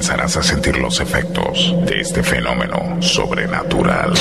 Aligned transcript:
comenzarás 0.00 0.38
a 0.38 0.42
sentir 0.42 0.78
los 0.78 0.98
efectos 0.98 1.74
de 1.84 2.00
este 2.00 2.22
fenómeno 2.22 2.96
sobrenatural. 3.02 4.14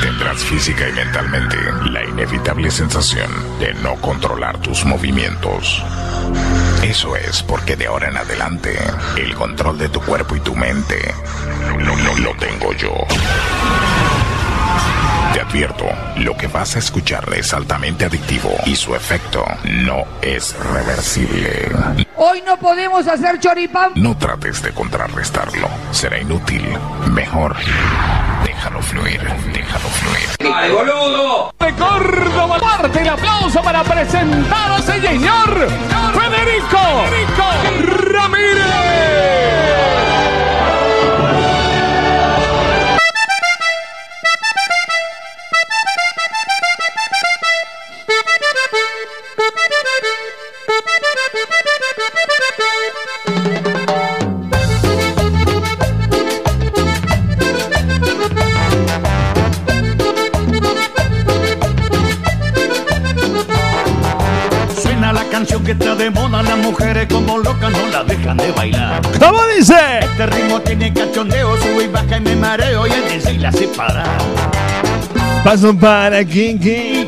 Tendrás 0.00 0.38
física 0.44 0.88
y 0.88 0.92
mentalmente 0.92 1.56
la 1.90 2.04
inevitable 2.04 2.70
sensación 2.70 3.28
de 3.58 3.74
no 3.74 3.96
controlar 3.96 4.58
tus 4.58 4.84
movimientos. 4.84 5.82
Eso 6.84 7.16
es 7.16 7.42
porque 7.42 7.74
de 7.74 7.88
ahora 7.88 8.06
en 8.06 8.18
adelante 8.18 8.78
el 9.16 9.34
control 9.34 9.76
de 9.78 9.88
tu 9.88 10.00
cuerpo 10.00 10.36
y 10.36 10.40
tu 10.42 10.54
mente 10.54 10.96
lo, 11.80 11.96
lo- 11.96 12.18
lo 12.18 12.34
tengo 12.36 12.72
yo. 12.74 12.94
Te 15.38 15.42
advierto, 15.42 15.86
lo 16.16 16.36
que 16.36 16.48
vas 16.48 16.74
a 16.74 16.80
escuchar 16.80 17.32
es 17.32 17.54
altamente 17.54 18.04
adictivo 18.04 18.56
y 18.66 18.74
su 18.74 18.96
efecto 18.96 19.44
no 19.62 20.04
es 20.20 20.56
reversible. 20.72 21.70
Hoy 22.16 22.42
no 22.44 22.56
podemos 22.56 23.06
hacer 23.06 23.38
choripán. 23.38 23.92
No 23.94 24.18
trates 24.18 24.60
de 24.62 24.72
contrarrestarlo, 24.72 25.68
será 25.92 26.18
inútil. 26.18 26.64
Mejor, 27.12 27.54
déjalo 28.44 28.82
fluir, 28.82 29.20
déjalo 29.52 29.88
fluir. 29.88 30.52
¡Ay, 30.52 30.72
boludo! 30.72 31.54
de 31.60 31.72
Córdoba. 31.74 32.58
Parte 32.58 33.00
el 33.00 33.08
aplauso 33.08 33.62
para 33.62 33.84
presentar 33.84 34.72
a 34.72 34.78
ese 34.78 35.00
señor 35.00 35.68
Federico 36.14 36.80
Ramírez. 38.12 39.87
Que 65.68 65.72
está 65.72 65.94
de 65.94 66.08
moda, 66.08 66.42
las 66.42 66.56
mujeres 66.56 67.06
como 67.12 67.36
locas 67.36 67.70
no 67.70 67.88
la 67.88 68.02
dejan 68.02 68.38
de 68.38 68.50
bailar. 68.52 69.02
¿Cómo 69.18 69.38
dice? 69.54 69.74
Este 70.00 70.24
ritmo 70.24 70.60
tiene 70.62 70.94
cachondeo, 70.94 71.58
sube 71.58 71.84
y 71.84 71.88
baja 71.88 72.16
y 72.16 72.20
me 72.22 72.36
mareo 72.36 72.86
y 72.86 72.90
alguien 72.90 73.20
se 73.20 73.34
la 73.34 73.50
hace 73.50 73.68
parar. 73.68 74.06
Paso 75.44 75.76
para 75.76 76.24
Kinky. 76.24 77.06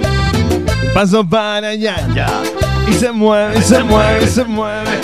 Paso 0.93 1.25
para 1.27 1.69
allá. 1.69 2.07
Ya, 2.15 2.29
Y 2.87 2.93
se 2.93 3.11
mueve, 3.13 3.59
y 3.59 3.63
se 3.63 3.83
mueve, 3.83 4.25
y 4.25 4.27
se 4.27 4.45
mueve. 4.45 5.01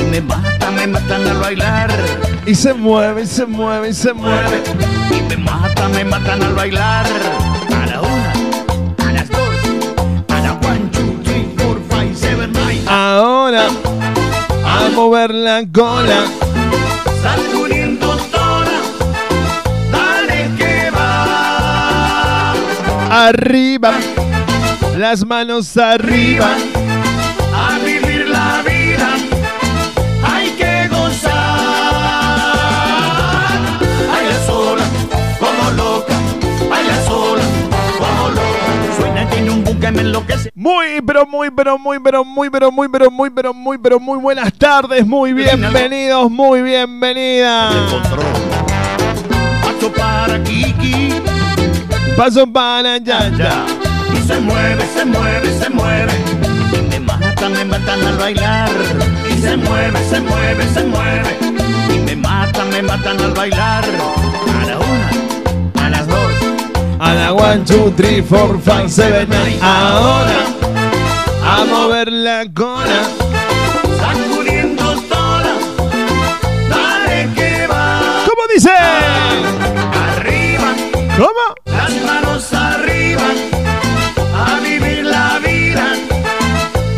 y 0.00 0.02
me 0.10 0.20
mata, 0.22 0.70
me 0.72 0.88
matan 0.88 1.28
al 1.28 1.38
bailar. 1.38 1.90
Y 2.44 2.56
se 2.56 2.74
mueve, 2.74 3.22
y 3.22 3.26
se 3.26 3.46
mueve, 3.46 3.90
y 3.90 3.94
se 3.94 4.12
mueve. 4.14 4.64
Y 5.16 5.22
me 5.28 5.36
mata, 5.36 5.88
me 5.90 6.04
matan 6.04 6.42
al 6.42 6.54
bailar. 6.54 7.06
Ahora, 13.08 13.68
a 14.64 14.88
mover 14.92 15.32
la 15.32 15.62
cola. 15.72 16.24
Sacudiendo 17.22 18.16
toda, 18.32 18.80
dale 19.92 20.50
que 20.58 20.90
va. 20.90 22.52
Arriba, 23.28 23.92
las 24.98 25.24
manos 25.24 25.76
arriba. 25.76 26.48
Pero 41.16 41.26
muy, 41.26 41.50
pero 41.50 41.78
muy, 41.78 41.98
pero 41.98 42.24
muy, 42.24 42.50
pero 42.50 42.70
muy, 42.70 42.88
pero 42.90 43.10
muy, 43.10 43.30
pero 43.30 43.54
muy, 43.54 43.78
pero 43.78 43.98
muy 43.98 44.18
buenas 44.18 44.52
tardes, 44.52 45.06
muy 45.06 45.32
bienvenidos, 45.32 46.30
muy 46.30 46.60
bienvenidas. 46.60 47.74
Paso 49.62 49.90
para 49.96 50.42
Kiki, 50.44 51.14
Paso 52.18 52.46
para 52.46 52.94
allá, 52.94 53.30
ya. 53.30 53.38
ya. 53.38 53.66
Y 54.12 54.26
se 54.26 54.38
mueve, 54.40 54.84
se 54.94 55.04
mueve, 55.06 55.58
se 55.58 55.70
mueve. 55.70 56.12
Y 56.74 56.82
me 56.82 57.00
matan, 57.00 57.52
me 57.54 57.64
matan 57.64 58.04
al 58.04 58.18
bailar. 58.18 58.70
Y 59.30 59.40
se 59.40 59.56
mueve, 59.56 59.98
se 60.10 60.20
mueve, 60.20 60.64
se 60.74 60.84
mueve. 60.84 61.38
Y 61.94 61.98
me 62.00 62.16
matan, 62.16 62.68
me 62.68 62.82
matan 62.82 63.18
al 63.22 63.32
bailar. 63.32 63.84
A 63.84 64.66
la 64.66 64.76
una, 64.76 65.86
a 65.86 65.88
las 65.88 66.06
dos. 66.06 66.32
A 66.98 67.14
la 67.14 67.32
one, 67.32 67.64
two, 67.64 67.90
three, 67.96 68.20
four, 68.20 68.60
five, 68.60 68.90
seven, 68.90 69.30
nine. 69.30 69.58
Ahora, 69.62 70.55
a 71.46 71.64
mover 71.64 72.12
la 72.12 72.44
cola. 72.52 73.02
Sacudiendo 73.98 75.00
toda, 75.02 75.54
dale 76.68 77.28
que 77.34 77.66
va. 77.66 78.00
¿Cómo 78.28 78.42
dice? 78.54 78.70
Arriba, 78.70 80.74
¿Cómo? 81.16 81.54
las 81.64 81.92
manos 82.04 82.52
arriba. 82.52 83.22
A 84.34 84.60
vivir 84.60 85.04
la 85.04 85.38
vida 85.38 85.92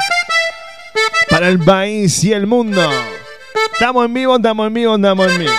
para 1.30 1.50
el 1.50 1.60
país 1.60 2.24
y 2.24 2.34
el 2.34 2.48
mundo. 2.48 2.82
Estamos 3.72 4.06
en 4.06 4.16
vivo, 4.16 4.36
estamos 4.36 4.66
en 4.66 4.74
vivo, 4.74 4.96
estamos 4.96 5.32
en 5.32 5.42
vivo. 5.42 5.54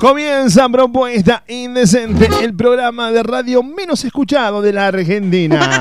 Comienza 0.00 0.68
Propuesta 0.68 1.44
Indecente, 1.46 2.28
el 2.42 2.56
programa 2.56 3.12
de 3.12 3.22
radio 3.22 3.62
menos 3.62 4.04
escuchado 4.04 4.62
de 4.62 4.72
la 4.72 4.88
Argentina. 4.88 5.80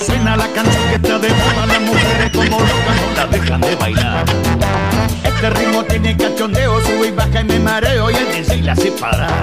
Suena 0.00 0.36
la 0.36 0.46
canción 0.46 0.88
que 0.88 0.94
está 0.94 1.18
de 1.18 1.30
moda, 1.30 1.66
las 1.66 1.80
mujeres 1.80 2.30
como 2.32 2.60
locas 2.60 3.02
no 3.02 3.12
la 3.16 3.26
dejan 3.26 3.60
de 3.62 3.74
bailar. 3.74 4.24
Este 5.42 5.58
ritmo 5.58 5.82
tiene 5.84 6.14
cachondeo, 6.18 6.82
sube 6.82 7.08
y 7.08 7.10
baja 7.12 7.40
y 7.40 7.44
me 7.44 7.58
mareo 7.60 8.10
y 8.10 8.14
alguien 8.14 8.44
se 8.44 8.58
la 8.58 8.72
hace 8.72 8.90
parar. 8.92 9.40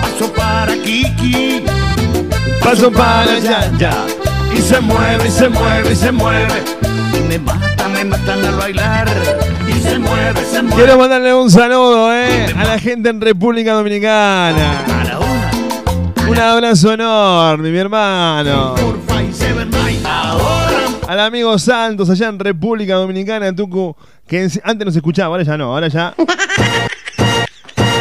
Paso 0.00 0.32
para 0.32 0.72
Kiki, 0.72 1.62
Paso 2.64 2.90
para 2.90 3.34
allá, 3.34 3.70
ya. 3.78 3.92
Y 4.50 4.62
se 4.62 4.80
mueve, 4.80 5.28
y 5.28 5.30
se 5.30 5.50
mueve, 5.50 5.92
y 5.92 5.94
se 5.94 6.10
mueve. 6.10 6.62
Y 7.12 7.20
me 7.28 7.38
mata, 7.38 7.86
me 7.88 8.02
matan 8.02 8.46
al 8.46 8.54
bailar. 8.54 9.08
Y 9.68 9.78
se 9.78 9.98
mueve, 9.98 10.42
se 10.50 10.62
mueve. 10.62 10.76
Quiero 10.82 10.98
mandarle 10.98 11.34
un 11.34 11.50
saludo 11.50 12.10
eh, 12.10 12.54
a 12.56 12.64
la 12.64 12.78
gente 12.78 13.10
en 13.10 13.20
República 13.20 13.74
Dominicana. 13.74 14.84
A 14.86 15.04
la 15.04 15.18
una, 15.18 16.30
Un 16.30 16.38
abrazo 16.38 16.94
enorme, 16.94 17.70
mi 17.70 17.76
hermano. 17.76 18.74
Al 21.12 21.20
amigo 21.20 21.58
Santos 21.58 22.08
allá 22.08 22.28
en 22.28 22.38
República 22.38 22.94
Dominicana, 22.94 23.54
Tucu, 23.54 23.94
que 24.26 24.44
en- 24.44 24.50
antes 24.64 24.86
nos 24.86 24.96
escuchaba, 24.96 25.26
ahora 25.34 25.42
ya 25.42 25.58
no, 25.58 25.64
ahora 25.74 25.88
ya. 25.88 26.14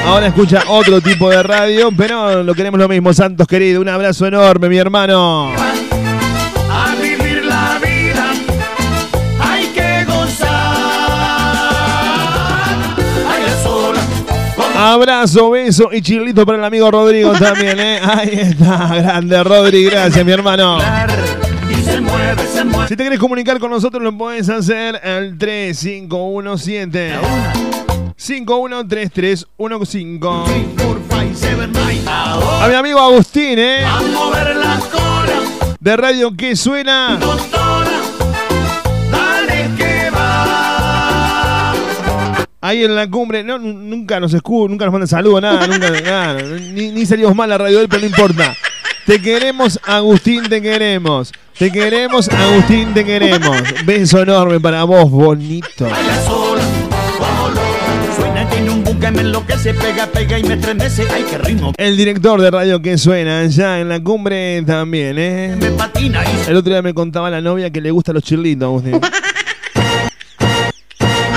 Ahora 0.05 0.27
escucha 0.27 0.63
otro 0.69 0.99
tipo 1.01 1.29
de 1.29 1.43
radio, 1.43 1.89
pero 1.95 2.41
lo 2.41 2.55
queremos 2.55 2.79
lo 2.79 2.87
mismo, 2.87 3.13
Santos 3.13 3.45
querido. 3.47 3.81
Un 3.81 3.89
abrazo 3.89 4.25
enorme, 4.25 4.67
mi 4.69 4.77
hermano. 4.77 5.51
A 6.69 6.95
vivir 7.01 7.43
la 7.45 7.77
vida 7.83 8.31
hay 9.41 9.65
que 9.67 10.05
gozar. 10.05 10.55
Sola, 13.61 13.99
Abrazo, 14.93 15.51
beso 15.51 15.89
y 15.91 16.01
chilito 16.01 16.45
para 16.45 16.57
el 16.59 16.63
amigo 16.63 16.89
Rodrigo 16.89 17.33
también, 17.33 17.77
¿eh? 17.79 17.99
Ahí 18.03 18.29
está, 18.39 18.87
grande 18.95 19.43
Rodri, 19.43 19.83
gracias, 19.83 20.25
mi 20.25 20.31
hermano. 20.31 20.79
Bailar. 21.81 21.81
Y 21.81 21.83
se 21.83 22.01
mueve, 22.01 22.47
se 22.47 22.63
mueve. 22.63 22.87
Si 22.87 22.95
te 22.95 23.03
querés 23.03 23.19
comunicar 23.19 23.59
con 23.59 23.71
nosotros, 23.71 24.01
lo 24.03 24.15
puedes 24.17 24.47
hacer 24.49 24.95
al 24.97 25.37
3517 25.37 27.13
513315. 28.15 30.45
Three, 30.45 30.65
four, 30.77 30.99
five, 31.09 31.33
seven, 31.35 31.71
nine. 31.71 32.01
Ahora 32.07 32.65
A 32.65 32.69
mi 32.69 32.75
amigo 32.75 32.99
Agustín, 32.99 33.57
¿eh? 33.57 33.83
a 33.83 33.99
mover 34.01 34.55
la 34.55 34.79
cola, 34.91 35.41
De 35.79 35.97
Radio 35.97 36.35
Que 36.37 36.55
Suena. 36.55 37.17
doctora. 37.19 37.89
Dale 39.11 39.69
que 39.77 40.09
va. 40.11 41.73
Ahí 42.63 42.83
en 42.83 42.95
la 42.95 43.09
cumbre, 43.09 43.43
no, 43.43 43.57
nunca 43.57 44.19
nos 44.19 44.35
escucha, 44.35 44.69
nunca 44.69 44.85
nos 44.85 44.91
manda 44.91 45.07
saludos, 45.07 45.41
nada, 45.41 45.65
nunca, 45.65 45.89
nada, 46.01 46.43
ni, 46.43 46.91
ni 46.91 47.05
salimos 47.07 47.35
mal 47.35 47.51
a 47.51 47.57
Radio 47.57 47.79
Del, 47.79 47.89
pero 47.89 48.01
no 48.01 48.07
importa. 48.07 48.55
Te 49.05 49.19
queremos, 49.21 49.79
Agustín, 49.83 50.47
te 50.47 50.61
queremos. 50.61 51.31
Te 51.57 51.71
queremos, 51.71 52.29
Agustín, 52.29 52.93
te 52.93 53.03
queremos. 53.03 53.57
Beso 53.85 54.21
enorme 54.21 54.59
para 54.59 54.83
vos, 54.83 55.09
bonito. 55.09 55.87
El 61.77 61.97
director 61.97 62.41
de 62.41 62.51
radio 62.51 62.81
que 62.81 62.97
suena 62.97 63.45
ya 63.47 63.79
en 63.79 63.89
la 63.89 63.99
cumbre 64.01 64.61
también, 64.63 65.17
¿eh? 65.17 65.57
El 66.47 66.55
otro 66.55 66.71
día 66.71 66.81
me 66.81 66.93
contaba 66.93 67.29
la 67.29 67.41
novia 67.41 67.71
que 67.71 67.81
le 67.81 67.91
gustan 67.91 68.15
los 68.15 68.23
chirlitos, 68.23 68.65
Agustín. 68.65 69.01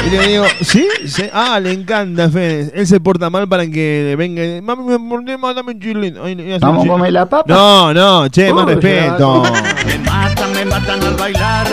Y 0.06 0.10
le 0.10 0.28
digo, 0.28 0.44
¿sí? 0.60 0.86
¿Sí? 1.06 1.24
Ah, 1.32 1.58
le 1.60 1.72
encanta, 1.72 2.28
Fede. 2.28 2.72
Él 2.74 2.86
se 2.86 3.00
porta 3.00 3.30
mal 3.30 3.48
para 3.48 3.66
que 3.66 4.04
le 4.08 4.16
venga 4.16 4.44
y 4.44 4.60
Mami, 4.60 4.84
me 4.98 5.38
mal, 5.38 5.54
dame 5.54 5.72
un 5.72 6.18
un 6.18 6.60
Vamos 6.60 6.84
a 6.84 6.88
comer 6.88 7.12
la 7.12 7.26
papa. 7.26 7.52
No, 7.52 7.94
no, 7.94 8.28
che, 8.28 8.52
más 8.52 8.66
respeto. 8.66 9.42
Me 9.86 9.98
matan, 9.98 10.52
me 10.52 10.64
matan 10.64 11.02
al 11.02 11.14
bailar. 11.16 11.66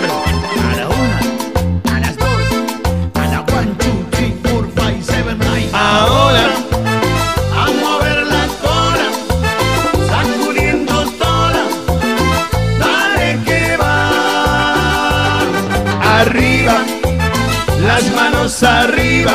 Manos 18.52 18.64
arriba. 18.64 19.34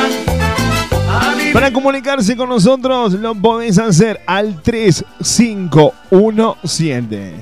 Para 1.52 1.72
comunicarse 1.72 2.36
con 2.36 2.48
nosotros 2.48 3.12
lo 3.14 3.34
podéis 3.34 3.78
hacer 3.78 4.20
al 4.26 4.62
3517. 4.62 7.34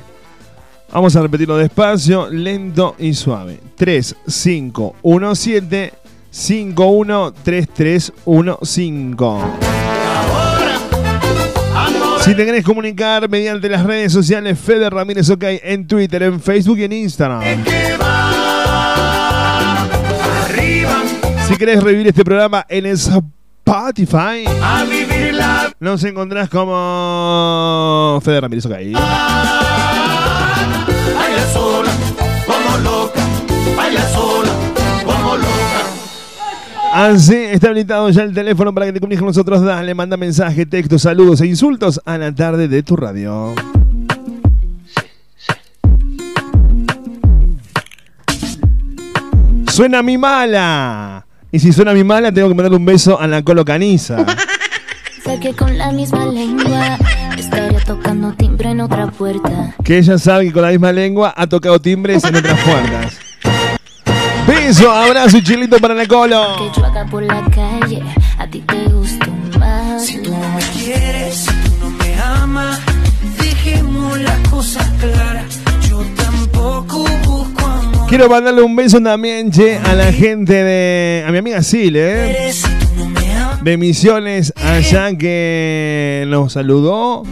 Vamos 0.92 1.16
a 1.16 1.22
repetirlo 1.22 1.56
despacio, 1.56 2.28
lento 2.30 2.94
y 2.98 3.14
suave. 3.14 3.58
3517 3.76 5.94
513315. 6.30 8.12
a 9.36 10.22
mover 10.28 10.68
Si 12.20 12.34
te 12.34 12.44
querés 12.44 12.64
comunicar 12.64 13.28
mediante 13.28 13.68
las 13.68 13.84
redes 13.84 14.12
sociales 14.12 14.56
Fede 14.58 14.88
Ramírez 14.90 15.30
OK 15.30 15.42
en 15.42 15.88
Twitter, 15.88 16.22
en 16.22 16.40
Facebook 16.40 16.78
y 16.78 16.84
en 16.84 16.92
Instagram. 16.92 17.42
Si 21.46 21.56
querés 21.56 21.82
revivir 21.82 22.06
este 22.06 22.24
programa 22.24 22.64
en 22.68 22.86
Spotify, 22.86 24.44
a 24.62 24.84
vivir 24.84 25.34
la 25.34 25.70
nos 25.78 26.02
encontrás 26.04 26.48
como 26.48 28.18
Fede 28.24 28.40
Ramírez 28.40 28.64
OK. 28.64 28.72
Baila 28.72 28.96
sola, 31.52 31.90
como 32.46 32.78
loca, 32.78 33.20
baila 33.76 34.08
sola, 34.08 34.50
como 35.04 35.36
loca. 35.36 35.84
Así 36.94 37.36
está 37.36 37.66
habilitado 37.68 38.08
ya 38.08 38.22
el 38.22 38.32
teléfono 38.32 38.72
para 38.72 38.86
que 38.86 38.94
te 38.94 39.00
comuniques 39.00 39.20
con 39.20 39.26
nosotros. 39.26 39.60
Dale, 39.62 39.94
manda 39.94 40.16
mensaje, 40.16 40.64
texto, 40.64 40.98
saludos 40.98 41.42
e 41.42 41.46
insultos 41.46 42.00
a 42.06 42.16
la 42.16 42.34
tarde 42.34 42.68
de 42.68 42.82
tu 42.82 42.96
radio. 42.96 43.54
Suena 49.68 50.02
mi 50.02 50.16
mala. 50.16 51.26
Y 51.54 51.60
si 51.60 51.72
suena 51.72 51.92
mi 51.94 52.02
mala, 52.02 52.32
tengo 52.32 52.48
que 52.48 52.54
mandarle 52.56 52.78
un 52.78 52.84
beso 52.84 53.20
a 53.20 53.28
la 53.28 53.44
colocaniza. 53.44 54.26
Sé 55.24 55.38
que 55.38 55.54
con 55.54 55.78
la 55.78 55.92
misma 55.92 56.26
lengua 56.26 56.98
estaría 57.38 57.78
tocando 57.78 58.32
timbre 58.32 58.70
en 58.70 58.80
otra 58.80 59.06
puerta. 59.06 59.72
Que 59.84 59.98
ella 59.98 60.18
sabe 60.18 60.46
que 60.46 60.52
con 60.52 60.62
la 60.62 60.70
misma 60.70 60.90
lengua 60.90 61.32
ha 61.36 61.46
tocado 61.46 61.80
timbres 61.80 62.24
en 62.24 62.34
otras 62.34 62.58
puertas. 62.58 63.18
Beso, 64.48 64.90
abrazo 64.90 65.36
y 65.36 65.44
chilito 65.44 65.78
para 65.78 65.94
la 65.94 66.08
colo. 66.08 66.56
Que 66.58 66.80
yo 66.80 66.86
haga 66.86 67.06
por 67.06 67.22
la 67.22 67.44
calle, 67.44 68.02
a 68.36 68.48
ti 68.48 68.58
te 68.58 68.88
gusto 68.90 69.26
más. 69.56 70.04
Si 70.04 70.20
tú 70.20 70.32
no 70.32 70.48
me 70.56 70.62
quieres, 70.72 71.36
si 71.36 71.50
tú 71.50 71.70
no 71.82 71.90
me 71.90 72.20
amas, 72.20 72.80
dejemos 73.38 74.18
las 74.18 74.48
cosas 74.48 74.90
claras. 74.98 75.33
Quiero 78.16 78.28
mandarle 78.28 78.62
un 78.62 78.76
beso 78.76 79.00
también, 79.00 79.50
che, 79.50 79.76
a 79.76 79.92
la 79.92 80.12
gente 80.12 80.52
de. 80.52 81.24
a 81.26 81.32
mi 81.32 81.38
amiga 81.38 81.60
Sil, 81.66 81.96
¿eh? 81.98 82.52
De 83.62 83.76
Misiones, 83.76 84.52
allá 84.56 85.18
que 85.18 86.24
nos 86.28 86.52
saludó 86.52 87.24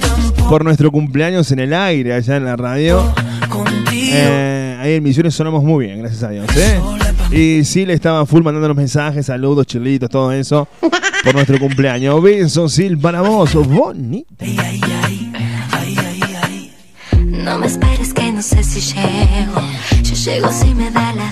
por 0.48 0.64
nuestro 0.64 0.90
cumpleaños 0.90 1.52
en 1.52 1.60
el 1.60 1.72
aire, 1.72 2.14
allá 2.14 2.34
en 2.34 2.46
la 2.46 2.56
radio. 2.56 3.14
Eh, 3.92 4.76
ahí 4.80 4.94
en 4.94 5.04
Misiones 5.04 5.36
sonamos 5.36 5.62
muy 5.62 5.86
bien, 5.86 6.00
gracias 6.00 6.24
a 6.24 6.30
Dios, 6.30 6.46
¿eh? 6.56 6.80
Y 7.30 7.62
Sil 7.62 7.86
estaba 7.90 8.26
full 8.26 8.42
mandando 8.42 8.66
los 8.66 8.76
mensajes, 8.76 9.26
saludos, 9.26 9.68
chilitos, 9.68 10.10
todo 10.10 10.32
eso, 10.32 10.66
por 10.80 11.32
nuestro 11.32 11.60
cumpleaños. 11.60 12.20
Besos, 12.20 12.72
Sil, 12.74 12.98
para 12.98 13.20
vos, 13.20 13.56
ay. 13.78 14.24
No 17.20 17.58
me 17.58 17.66
esperes 17.68 18.01
no 18.42 18.48
sé 18.48 18.64
si 18.64 18.80
llego. 18.80 19.60
Yo 20.02 20.14
llego 20.14 20.52
si 20.52 20.74
me 20.74 20.90
da 20.90 21.12
la 21.14 21.28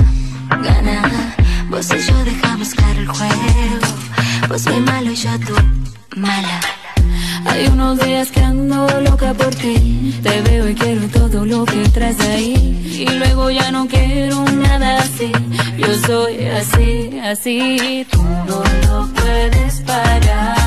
gana. 0.62 1.35
Vos 1.69 1.89
y 1.91 1.99
yo 2.07 2.17
dejamos 2.23 2.73
claro 2.73 3.01
el 3.01 3.09
juego. 3.09 3.87
Vos 4.49 4.65
muy 4.67 4.81
malo 4.81 5.11
y 5.11 5.17
yo 5.17 5.31
tú 5.41 5.55
mala. 6.15 6.61
Hay 7.47 7.67
unos 7.67 7.99
días 7.99 8.31
que 8.31 8.41
ando 8.41 8.87
loca 9.01 9.35
por 9.35 9.53
ti. 9.57 10.21
Te 10.23 10.41
veo 10.43 10.69
y 10.69 10.75
quiero 10.77 11.09
todo 11.09 11.45
lo 11.45 11.65
que 11.65 11.81
traes 11.89 12.21
ahí. 12.21 13.05
Y 13.09 13.12
luego 13.19 13.51
ya 13.51 13.73
no 13.73 13.89
quiero 13.89 14.45
nada 14.45 14.99
así. 14.99 15.33
Yo 15.79 15.93
soy 16.07 16.47
así, 16.47 17.19
así. 17.25 18.07
Tú 18.09 18.23
no 18.23 18.62
lo 18.87 19.12
puedes 19.15 19.81
parar. 19.81 20.60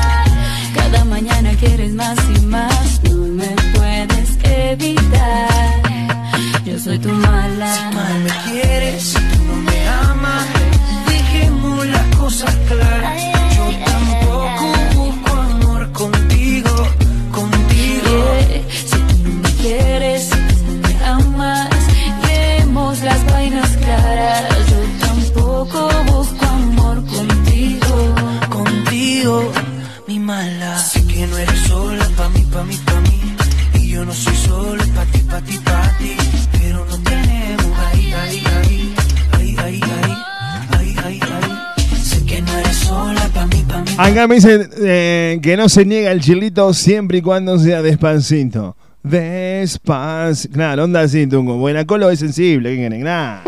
Acá 44.04 44.28
me 44.28 44.34
dicen 44.34 44.68
eh, 44.82 45.38
que 45.42 45.56
no 45.56 45.66
se 45.70 45.86
niega 45.86 46.12
el 46.12 46.20
chilito 46.20 46.74
siempre 46.74 47.18
y 47.18 47.22
cuando 47.22 47.58
sea 47.58 47.80
despacito. 47.80 48.76
Despacito. 49.02 50.52
Claro, 50.52 50.84
onda 50.84 51.00
así, 51.00 51.26
Tungo. 51.26 51.56
Buena 51.56 51.86
colo 51.86 52.10
es 52.10 52.18
sensible, 52.18 52.72
¿qué 52.72 52.76
quieren? 52.76 53.02
Nada. 53.02 53.42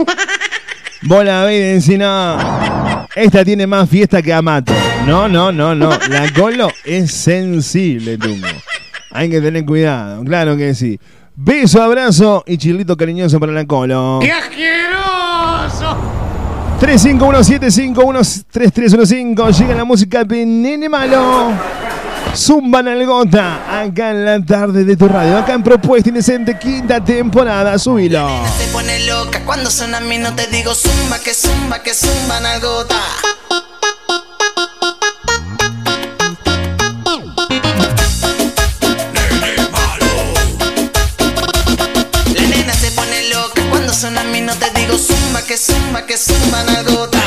Bola 1.03 1.45
Biden, 1.45 1.83
si 1.83 1.99
no. 1.99 2.39
Esta 3.15 3.45
tiene 3.45 3.67
más 3.67 3.87
fiesta 3.91 4.23
que 4.23 4.33
Amato. 4.33 4.73
No, 5.07 5.29
no, 5.29 5.53
no, 5.53 5.75
no. 5.75 5.91
La 6.09 6.33
colo 6.35 6.73
es 6.87 7.13
sensible, 7.13 8.17
Tungo. 8.17 8.47
Hay 9.11 9.29
que 9.29 9.43
tener 9.43 9.67
cuidado, 9.67 10.25
claro 10.25 10.57
que 10.57 10.75
sí. 10.75 10.99
Beso, 11.35 11.83
abrazo 11.83 12.45
y 12.47 12.57
chilito 12.57 12.97
cariñoso 12.97 13.39
para 13.39 13.53
la 13.53 13.67
colo. 13.67 14.21
¡Qué 14.23 14.33
asqueroso! 14.33 14.96
3517513315 16.81 19.59
Llega 19.59 19.75
la 19.75 19.85
música 19.85 20.25
de 20.25 20.47
Nene 20.47 20.89
Malo. 20.89 21.53
Zumba 22.37 22.83
Nalgota. 22.83 23.81
Acá 23.81 24.11
en 24.11 24.25
la 24.25 24.45
tarde 24.45 24.85
de 24.85 24.97
tu 24.97 25.09
radio. 25.09 25.39
Acá 25.39 25.55
en 25.55 25.63
Propuesta 25.63 26.09
Indecente, 26.11 26.59
quinta 26.59 27.03
temporada. 27.03 27.79
Subilo. 27.79 28.29
Se 28.59 28.67
pone 28.69 29.07
loca 29.07 29.43
cuando 29.45 29.71
suena 29.71 29.99
a 29.99 30.03
mí 30.03 30.19
no 30.19 30.35
te 30.35 30.47
digo 30.49 30.75
zumba, 30.75 31.19
que 31.19 31.33
zumba, 31.33 31.83
que 31.83 31.95
zumba 31.95 32.41
nalgota. 32.41 33.01
La 42.35 42.43
nena 42.43 42.75
se 42.75 42.91
pone 42.91 43.31
loca 43.31 43.63
cuando 43.71 43.95
suena 43.95 44.21
a 44.21 44.25
mí 44.25 44.43
no 44.43 44.53
te 44.55 44.67
digo 44.71 44.76
que 45.47 45.57
zumba, 45.57 46.03
que 46.03 46.17
zumba 46.17 46.65
nalgota. 46.65 47.19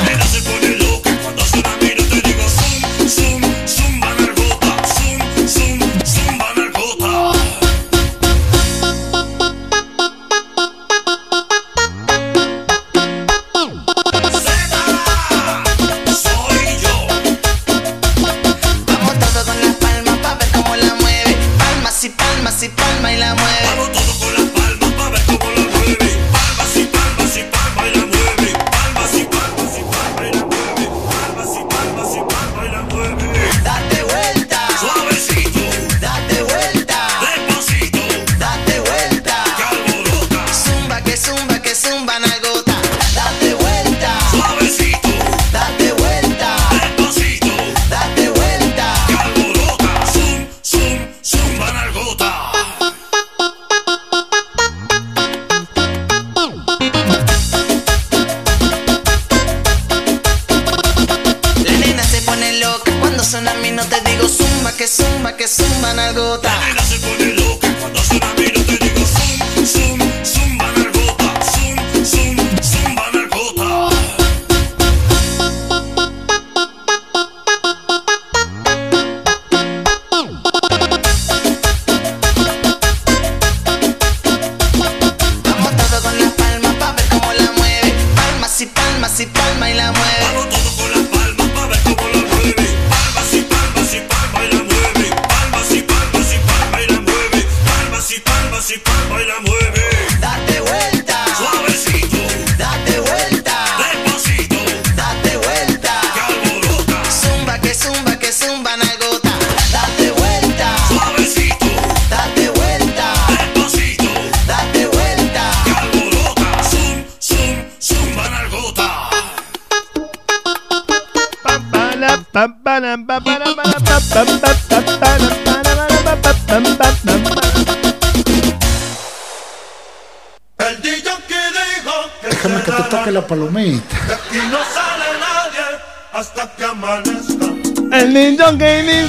Niño 138.52 138.58
que 138.58 139.08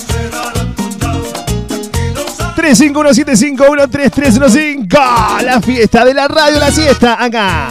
sale 0.00 0.64
351751315. 2.56 5.42
La 5.42 5.60
fiesta 5.60 6.02
de 6.04 6.14
la 6.14 6.28
radio, 6.28 6.58
la 6.58 6.72
siesta, 6.72 7.22
acá. 7.22 7.68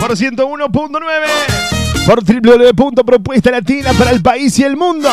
Por 0.00 0.16
101.9. 0.16 2.04
Por 2.04 2.22
www.propuesta 2.22 3.52
latina 3.52 3.94
para 3.94 4.10
el 4.10 4.20
país 4.20 4.58
y 4.58 4.64
el 4.64 4.76
mundo. 4.76 5.08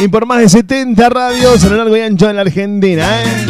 Y 0.00 0.08
por 0.08 0.26
más 0.26 0.40
de 0.40 0.48
70 0.48 1.08
radios 1.10 1.62
a 1.62 1.68
lo 1.68 1.76
largo 1.76 1.96
y 1.96 2.00
ancho 2.00 2.26
de 2.26 2.32
la 2.32 2.40
Argentina, 2.40 3.22
¿eh? 3.22 3.46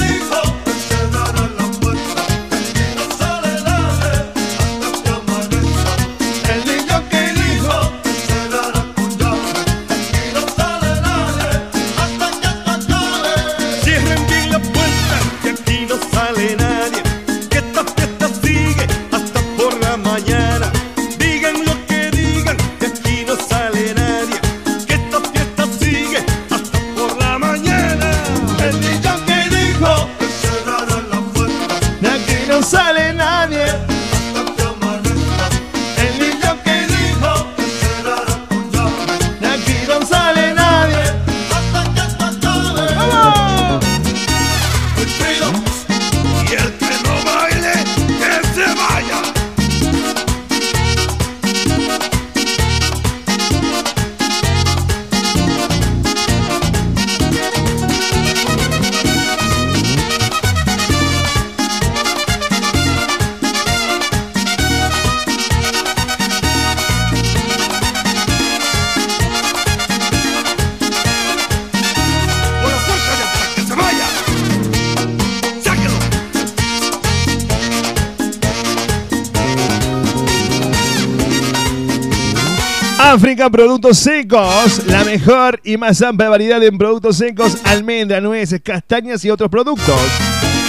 Productos 83.48 83.98
Secos, 83.98 84.84
la 84.86 85.02
mejor 85.02 85.60
y 85.64 85.78
más 85.78 86.02
amplia 86.02 86.28
variedad 86.28 86.62
en 86.62 86.76
productos 86.76 87.16
secos, 87.16 87.56
almendras, 87.64 88.22
nueces, 88.22 88.60
castañas 88.62 89.24
y 89.24 89.30
otros 89.30 89.48
productos. 89.48 89.98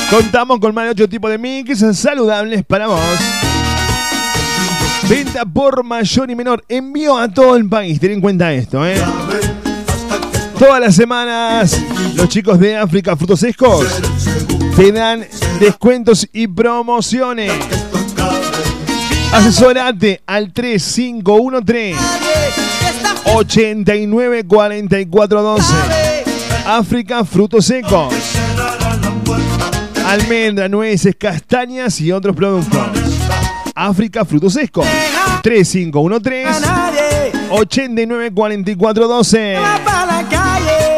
Contamos 0.10 0.60
con 0.60 0.74
más 0.74 0.86
de 0.86 0.92
8 0.92 1.10
tipos 1.10 1.30
de 1.30 1.38
mix 1.38 1.84
saludables 1.98 2.64
para 2.64 2.88
vos. 2.88 3.00
Venta 5.10 5.44
por 5.44 5.84
mayor 5.84 6.32
y 6.32 6.36
menor, 6.36 6.64
envío 6.70 7.18
a 7.18 7.28
todo 7.28 7.58
el 7.58 7.68
país, 7.68 8.00
ten 8.00 8.12
en 8.12 8.22
cuenta 8.22 8.54
esto, 8.54 8.88
¿eh? 8.88 8.96
Todas 10.58 10.80
las 10.80 10.96
semanas, 10.96 11.78
los 12.16 12.30
chicos 12.30 12.58
de 12.58 12.78
África 12.78 13.18
Frutos 13.18 13.42
Secos 13.42 13.86
te 14.78 14.94
dan 14.94 15.28
descuentos 15.60 16.26
y 16.32 16.48
promociones. 16.48 17.52
Asesorate 19.34 20.22
al 20.26 20.54
3513 20.54 22.31
894412. 23.26 25.64
África 26.66 27.24
Frutos 27.26 27.66
Secos. 27.66 28.14
Almendra, 30.06 30.68
nueces, 30.68 31.16
castañas 31.16 32.02
y 32.02 32.12
otros 32.12 32.36
productos. 32.36 32.80
África 33.74 34.26
Frutos 34.26 34.54
Secos. 34.54 34.86
3513 35.44 36.66
894412. 37.50 39.58
para 39.84 40.06
la 40.06 40.24
calle. 40.30 40.92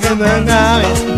que 0.00 0.14
no 0.14 1.17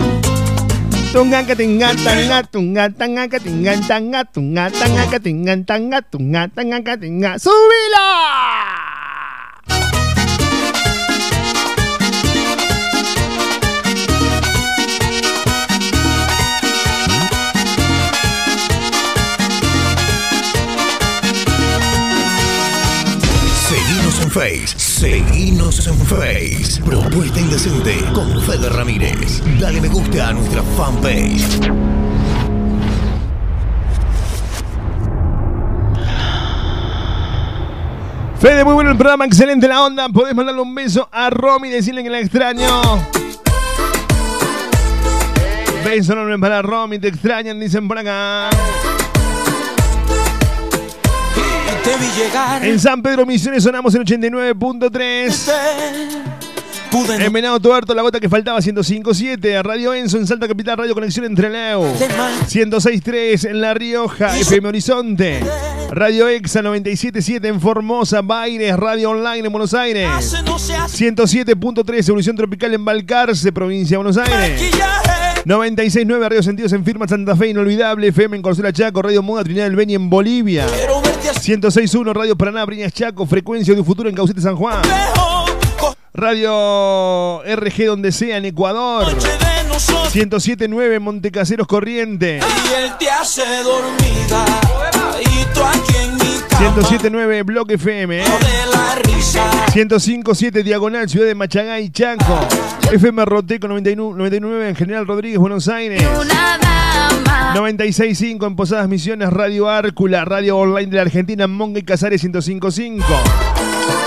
¡Súbila! 7.37 8.81
Seguinos 23.69 24.21
en 24.21 24.31
Face, 24.31 24.79
seguinos 25.01 25.87
en 25.87 25.97
Face. 25.97 26.83
Propuesta 26.85 27.41
Indecente 27.41 28.05
con 28.13 28.39
Fede 28.43 28.69
Ramírez. 28.69 29.41
Dale 29.59 29.81
me 29.81 29.89
gusta 29.89 30.29
a 30.29 30.33
nuestra 30.35 30.63
fanpage. 30.77 31.59
Fede, 38.39 38.63
muy 38.63 38.75
bueno 38.75 38.91
el 38.91 38.99
programa, 38.99 39.25
excelente 39.25 39.67
la 39.67 39.87
onda. 39.87 40.11
Podés 40.11 40.35
mandarle 40.35 40.61
un 40.61 40.75
beso 40.75 41.09
a 41.11 41.31
Romy 41.31 41.69
y 41.69 41.71
decirle 41.71 42.03
que 42.03 42.11
la 42.11 42.21
extraño. 42.21 42.69
Beso 45.83 46.13
enorme 46.13 46.39
para 46.39 46.61
Romy, 46.61 46.99
te 46.99 47.09
extrañan, 47.09 47.59
dicen 47.59 47.89
por 47.89 47.97
acá. 47.97 48.51
Te 51.91 51.97
vi 51.97 52.07
llegar. 52.23 52.65
En 52.65 52.79
San 52.79 53.03
Pedro 53.03 53.27
Misiones 53.27 53.65
sonamos 53.65 53.93
en 53.97 54.05
89.3. 54.05 55.51
Pude 56.89 57.25
En 57.25 57.33
Venado 57.33 57.59
Tuerto, 57.59 57.95
la 57.95 58.03
gota 58.03 58.21
que 58.21 58.29
faltaba 58.29 58.61
105.7. 58.61 59.61
Radio 59.63 59.93
Enzo 59.93 60.17
en 60.17 60.25
Salta 60.29 60.47
Capital, 60.47 60.79
Radio 60.79 60.95
Conexión 60.95 61.25
entre 61.25 61.51
Leo. 61.51 61.83
106.3 61.83 63.51
en 63.51 63.61
La 63.61 63.75
Rioja, 63.75 64.39
FM 64.39 64.69
Horizonte. 64.69 65.41
Radio 65.91 66.29
Exa 66.29 66.63
97.7 66.63 67.45
en 67.47 67.61
Formosa, 67.61 68.23
Baires, 68.23 68.77
Radio 68.77 69.11
Online 69.11 69.47
en 69.47 69.53
Buenos 69.53 69.75
Aires. 69.75 70.09
hace 70.09 70.45
no 70.45 70.61
se 70.61 70.77
hace 70.77 71.13
107.3 71.13 72.09
Evolución 72.09 72.37
Tropical 72.37 72.73
en 72.73 72.85
Balcarce, 72.85 73.51
provincia 73.51 73.99
de 73.99 74.05
Buenos 74.05 74.17
Aires. 74.17 74.63
maquillaje. 74.63 75.11
96.9 75.45 76.21
Radio 76.21 76.43
Sentidos 76.43 76.73
en 76.73 76.85
Firma 76.85 77.09
Santa 77.09 77.35
Fe, 77.35 77.49
Inolvidable, 77.49 78.09
FM 78.09 78.37
en 78.37 78.43
Corzuela 78.43 78.73
Chaco, 78.73 79.03
Radio 79.03 79.23
Muda, 79.23 79.43
Trinidad 79.43 79.65
del 79.65 79.75
Beni 79.75 79.95
en 79.95 80.09
Bolivia. 80.11 80.67
Quiero 81.21 81.33
verte 81.35 81.39
así 81.39 81.53
106.1 81.53 82.13
Radio 82.15 82.37
Paraná, 82.37 82.65
Briñas 82.65 82.93
Chaco, 82.93 83.27
Frecuencia 83.27 83.75
de 83.75 83.81
un 83.81 83.87
Futuro 83.87 84.09
en 84.09 84.15
Caucete 84.15 84.41
San 84.41 84.57
Juan. 84.57 84.83
Radio 86.13 87.43
RG 87.45 87.87
donde 87.87 88.13
sea 88.13 88.37
en 88.37 88.45
Ecuador. 88.47 89.13
Noche 89.13 89.29
de 89.29 89.69
nosotros 89.69 90.15
107.9 90.15 90.99
Montecaseros 91.01 91.67
Corrientes. 91.67 92.43
y 92.45 92.75
él 92.75 92.93
te 92.99 93.11
hace 93.11 93.43
dormida. 93.63 94.45
Y 95.21 95.45
tú 95.55 95.61
aquí 95.63 95.97
en 96.03 96.10
mi 96.10 96.10
107.9 96.61 97.45
Bloque 97.47 97.75
FM. 97.75 98.21
¿eh? 98.21 98.25
105.7 99.73 100.63
Diagonal, 100.63 101.09
Ciudad 101.09 101.27
de 101.27 101.35
Machagay, 101.35 101.89
Chaco. 101.89 102.39
FM 102.93 103.25
Roteco 103.25 103.67
99, 103.67 104.19
99 104.19 104.69
en 104.69 104.77
General 104.77 105.07
Rodríguez, 105.07 105.39
Buenos 105.39 105.69
Aires. 105.69 106.03
96.5 107.55 108.47
en 108.47 108.57
Posadas 108.57 108.89
Misiones, 108.91 109.31
Radio 109.31 109.71
Árcula, 109.71 110.27
Radio 110.27 110.59
Online 110.59 110.91
de 110.91 110.97
la 110.97 111.03
Argentina, 111.03 111.47
Monga 111.47 111.79
y 111.79 111.83
Casares 111.83 112.23
105.5. 112.23 113.05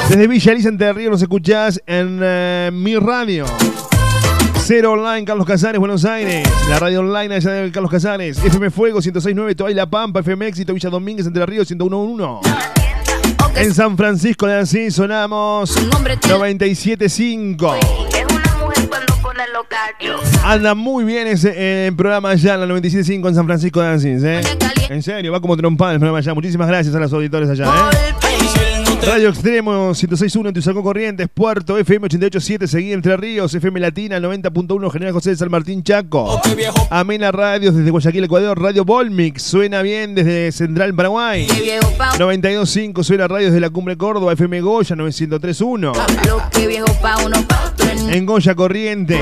Desde 0.09 0.27
Villa 0.27 0.51
Elisa, 0.51 0.69
Entre 0.69 0.93
Ríos, 0.93 1.09
nos 1.09 1.21
escuchás 1.23 1.81
en 1.87 2.19
eh, 2.21 2.69
Mi 2.71 2.95
Radio. 2.97 3.45
Cero 4.65 4.93
Online, 4.93 5.25
Carlos 5.25 5.45
Casares, 5.45 5.77
Buenos 5.77 6.05
Aires. 6.05 6.47
La 6.69 6.79
radio 6.79 7.01
online 7.01 7.35
allá 7.35 7.51
de 7.51 7.69
Carlos 7.69 7.91
Casares. 7.91 8.37
FM 8.37 8.69
Fuego, 8.69 9.01
106.9, 9.01 9.57
Toay 9.57 9.73
La 9.73 9.89
Pampa. 9.89 10.21
FM 10.21 10.47
Éxito, 10.47 10.73
Villa 10.73 10.89
Domínguez, 10.89 11.27
Entre 11.27 11.45
Ríos, 11.45 11.69
101.1. 11.69 12.39
En 13.57 13.73
San 13.73 13.97
Francisco 13.97 14.47
de 14.47 14.59
Asís 14.59 14.95
sonamos 14.95 15.77
97.5. 15.77 17.77
Anda 20.45 20.75
muy 20.75 21.03
bien 21.03 21.27
ese 21.27 21.53
eh, 21.55 21.91
programa 21.91 22.29
allá 22.29 22.55
la 22.55 22.65
97.5 22.65 23.27
en 23.27 23.35
San 23.35 23.45
Francisco 23.45 23.81
de 23.81 23.87
Asís, 23.89 24.23
¿eh? 24.23 24.39
En 24.87 25.03
serio, 25.03 25.33
va 25.33 25.41
como 25.41 25.57
trompada 25.57 25.91
el 25.91 25.99
programa 25.99 26.19
allá. 26.19 26.33
Muchísimas 26.33 26.69
gracias 26.69 26.95
a 26.95 26.99
los 26.99 27.11
auditores 27.11 27.49
allá, 27.49 27.65
¿eh? 27.65 28.22
Radio 29.05 29.29
Extremo 29.29 29.91
106.1 29.91 30.47
en 30.47 30.53
Tuzacó 30.53 30.81
Corrientes, 30.81 31.27
Puerto 31.33 31.77
FM 31.77 32.07
88.7, 32.07 32.67
seguí 32.67 32.93
Entre 32.93 33.17
Ríos, 33.17 33.53
FM 33.53 33.79
Latina 33.79 34.17
90.1, 34.19 34.91
General 34.91 35.13
José 35.13 35.31
de 35.31 35.35
San 35.35 35.51
Martín 35.51 35.83
Chaco. 35.83 36.41
Amena 36.89 37.31
Radios 37.31 37.75
desde 37.75 37.91
Guayaquil, 37.91 38.23
Ecuador, 38.23 38.61
Radio 38.61 38.85
Volmix, 38.85 39.43
suena 39.43 39.81
bien 39.81 40.15
desde 40.15 40.51
Central 40.53 40.95
Paraguay. 40.95 41.47
92.5 41.47 43.03
suena 43.03 43.27
radios 43.27 43.51
de 43.51 43.59
la 43.59 43.69
Cumbre 43.69 43.97
Córdoba, 43.97 44.31
FM 44.33 44.61
Goya 44.61 44.95
903.1. 44.95 45.91
En 48.09 48.25
Goya 48.25 48.55
Corrientes. 48.55 49.19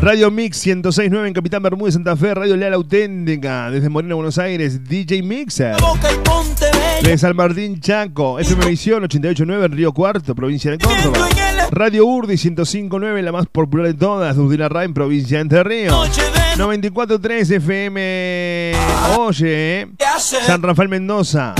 Radio 0.00 0.30
Mix 0.30 0.66
106.9 0.66 1.26
en 1.26 1.34
Capitán 1.34 1.62
Bermúdez, 1.62 1.92
Santa 1.92 2.16
Fe, 2.16 2.32
Radio 2.32 2.56
Leal 2.56 2.72
Auténtica, 2.72 3.70
desde 3.70 3.90
Moreno, 3.90 4.16
Buenos 4.16 4.38
Aires, 4.38 4.82
DJ 4.88 5.22
Mixer. 5.22 5.76
De 7.02 7.16
San 7.18 7.34
Martín 7.34 7.80
Chaco, 7.80 8.38
FM 8.38 8.66
Visión 8.66 9.02
88.9 9.02 9.64
en 9.64 9.72
Río 9.72 9.92
Cuarto, 9.92 10.34
provincia 10.34 10.70
de 10.70 10.78
Córdoba. 10.78 11.28
Radio 11.70 12.06
Urdi 12.06 12.34
105.9, 12.34 13.22
la 13.22 13.32
más 13.32 13.46
popular 13.46 13.86
de 13.86 13.94
todas, 13.94 14.36
de 14.36 14.42
Udina 14.42 14.68
en 14.82 14.94
provincia 14.94 15.38
de 15.38 15.42
Entre 15.42 15.64
Ríos. 15.64 16.20
94.3 16.56 17.56
FM 17.56 18.72
Oye, 19.18 19.88
San 20.18 20.62
Rafael 20.62 20.88
Mendoza. 20.88 21.54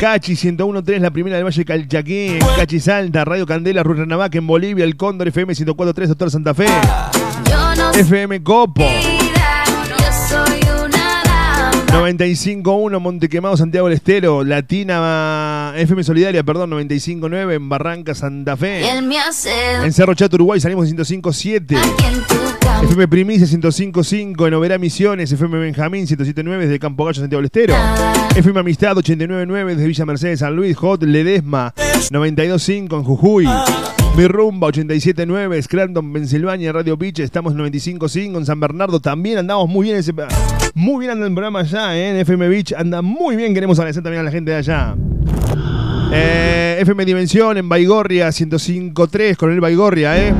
Cachi 0.00 0.34
101.3, 0.34 1.00
la 1.00 1.10
primera 1.10 1.36
del 1.36 1.44
Valle 1.44 1.64
Calchaquí, 1.64 2.38
Cachi 2.56 2.78
Salta, 2.78 3.24
Radio 3.24 3.46
Candela, 3.46 3.82
Ruiz 3.82 3.98
Renavaca 3.98 4.38
en 4.38 4.46
Bolivia, 4.46 4.84
El 4.84 4.96
Cóndor 4.96 5.28
FM 5.28 5.54
104.3, 5.54 6.06
Doctor 6.06 6.30
Santa 6.30 6.54
Fe. 6.54 6.66
FM 7.94 8.42
Copo. 8.42 8.84
95.1 11.88 13.00
Montequemado, 13.00 13.56
Santiago 13.56 13.88
del 13.88 13.96
Estero, 13.96 14.44
Latina 14.44 15.72
FM 15.76 16.04
Solidaria, 16.04 16.42
perdón, 16.42 16.70
95.9 16.70 17.54
en 17.54 17.68
Barranca, 17.68 18.14
Santa 18.14 18.56
Fe. 18.56 18.86
En 19.84 19.92
Cerro 19.92 20.14
Chato, 20.14 20.36
Uruguay 20.36 20.60
salimos 20.60 20.88
105.7. 20.88 21.78
FM 22.84 23.08
Primicia 23.08 23.46
105.5 23.46 24.46
en 24.46 24.54
Oberá 24.54 24.78
Misiones, 24.78 25.32
FM 25.32 25.58
Benjamín 25.58 26.06
107.9 26.06 26.58
desde 26.58 26.78
Campo 26.78 27.04
Gallo, 27.04 27.20
Santiago 27.20 27.40
del 27.40 27.46
Estero. 27.46 27.74
FM 28.36 28.60
Amistad 28.60 28.96
89.9 28.96 29.66
desde 29.66 29.86
Villa 29.86 30.06
Mercedes, 30.06 30.40
San 30.40 30.54
Luis, 30.54 30.76
Hot, 30.76 31.02
Ledesma 31.02 31.74
92.5 31.76 32.96
en 32.96 33.02
Jujuy. 33.04 33.48
Mi 34.18 34.26
Rumba 34.26 34.66
87.9, 34.66 35.62
Scranton, 35.62 36.12
Pensilvania, 36.12 36.72
Radio 36.72 36.96
Beach, 36.96 37.20
estamos 37.20 37.54
95.5 37.54 38.38
en 38.38 38.44
San 38.44 38.58
Bernardo, 38.58 38.98
también 38.98 39.38
andamos 39.38 39.68
muy 39.68 39.84
bien 39.84 39.96
ese, 39.96 40.12
muy 40.74 40.98
bien 40.98 41.12
anda 41.12 41.24
el 41.24 41.32
programa 41.32 41.60
allá, 41.60 41.96
¿eh? 41.96 42.10
en 42.10 42.16
FM 42.16 42.48
Beach, 42.48 42.72
anda 42.76 43.00
muy 43.00 43.36
bien, 43.36 43.54
queremos 43.54 43.78
agradecer 43.78 44.02
también 44.02 44.22
a 44.22 44.24
la 44.24 44.32
gente 44.32 44.50
de 44.50 44.56
allá. 44.56 44.96
Eh, 46.12 46.78
FM 46.80 47.04
Dimensión 47.04 47.58
en 47.58 47.68
Baigorria 47.68 48.30
105.3, 48.30 49.36
con 49.36 49.52
el 49.52 49.60
Baigorria, 49.60 50.18
¿eh? 50.18 50.34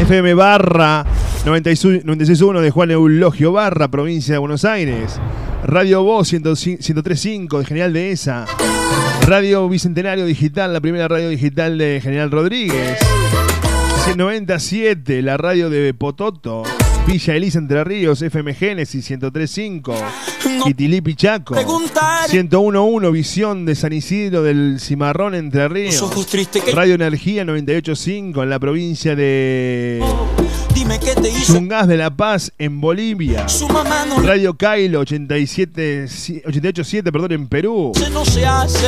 FM 0.00 0.34
Barra 0.34 1.06
96.1 1.44 2.60
de 2.62 2.70
Juan 2.70 2.90
Eulogio 2.90 3.52
Barra, 3.52 3.88
provincia 3.88 4.32
de 4.32 4.38
Buenos 4.38 4.64
Aires. 4.64 5.20
Radio 5.62 6.02
Voz 6.02 6.32
103.5 6.32 7.58
de 7.58 7.64
General 7.66 7.92
de 7.92 8.12
ESA. 8.12 8.46
Radio 9.26 9.68
Bicentenario 9.68 10.24
Digital, 10.24 10.72
la 10.72 10.80
primera 10.80 11.06
radio 11.06 11.28
digital 11.28 11.76
de 11.76 12.00
General 12.02 12.30
Rodríguez. 12.30 12.98
197, 14.04 15.20
la 15.20 15.36
radio 15.36 15.68
de 15.68 15.92
Pototo. 15.92 16.62
Villa 17.06 17.34
Elisa 17.34 17.58
Entre 17.58 17.84
Ríos, 17.84 18.22
FM 18.22 18.54
Génesis 18.54 19.10
103.5. 19.10 20.64
Quitilipi 20.64 21.14
Chaco. 21.14 21.56
101.1, 21.56 23.12
Visión 23.12 23.66
de 23.66 23.74
San 23.74 23.92
Isidro 23.92 24.42
del 24.42 24.80
Cimarrón 24.80 25.34
Entre 25.34 25.68
Ríos. 25.68 26.02
Radio 26.72 26.94
Energía 26.94 27.44
98.5 27.44 28.42
en 28.42 28.48
la 28.48 28.58
provincia 28.58 29.14
de 29.14 30.00
Dime 30.74 30.98
qué 30.98 31.14
te 31.14 31.28
hizo. 31.30 31.60
De 31.86 31.96
La 31.96 32.10
Paz 32.10 32.52
en 32.58 32.80
Bolivia. 32.80 33.48
Su 33.48 33.68
mamá 33.68 34.04
no 34.06 34.20
Radio 34.20 34.56
Cailo 34.56 35.00
87, 35.00 36.04
88.7 36.04 37.12
perdón, 37.12 37.32
en 37.32 37.48
Perú. 37.48 37.92
se 37.94 38.10
no 38.10 38.24
se 38.24 38.44
hace. 38.44 38.86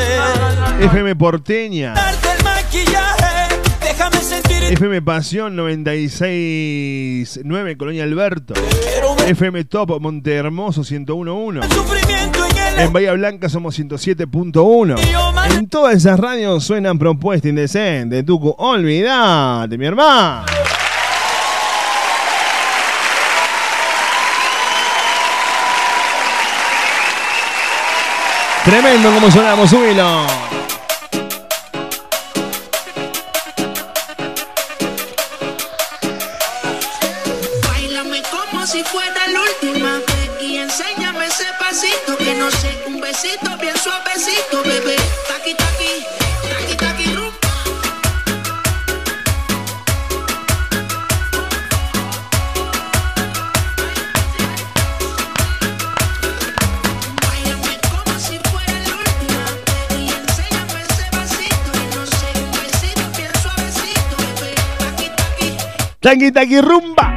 FM 0.81 1.15
Porteña. 1.17 1.95
Darte 1.95 2.29
el 2.37 2.43
maquillaje, 2.45 3.55
déjame 3.81 4.17
sentir 4.19 4.65
el 4.65 4.73
FM 4.73 5.03
Pasión 5.03 5.57
96.9 5.57 7.77
Colonia 7.77 8.03
Alberto. 8.05 8.55
FM 9.27 9.65
Top 9.65 10.01
Monte 10.01 10.35
Hermoso 10.35 10.83
101.1. 10.83 11.73
sufrimiento 11.73 12.47
en 12.47 12.57
el 12.57 12.81
En 12.81 12.93
Bahía 12.93 13.13
Blanca 13.13 13.49
somos 13.49 13.79
107.1. 13.79 15.57
En 15.57 15.69
todas 15.69 15.97
esas 15.97 16.19
radios 16.19 16.65
suenan 16.65 16.99
propuesta 16.99 17.49
indecente. 17.49 18.23
Tucu, 18.23 18.55
olvidate, 18.59 19.79
mi 19.79 19.87
hermano. 19.87 20.45
Tremendo 28.67 29.13
como 29.15 29.31
sonamos, 29.31 29.71
súbilo. 29.71 30.27
Bailame 37.63 38.23
como 38.23 38.67
si 38.67 38.83
fuera 38.83 39.29
la 39.29 39.41
última 39.41 39.99
vez 39.99 40.31
y 40.43 40.57
enséñame 40.57 41.27
ese 41.27 41.45
pasito 41.61 42.17
que 42.19 42.35
no 42.35 42.51
sé, 42.51 42.77
un 42.89 43.01
besito 43.01 43.57
bien 43.59 43.77
suavecito, 43.79 44.65
bebé. 44.65 44.97
Taqui 45.29 45.55
taqui, 45.55 46.05
taqui. 66.07 66.31
Taqui 66.31 66.31
taqui 66.31 66.61
rumba. 66.61 67.16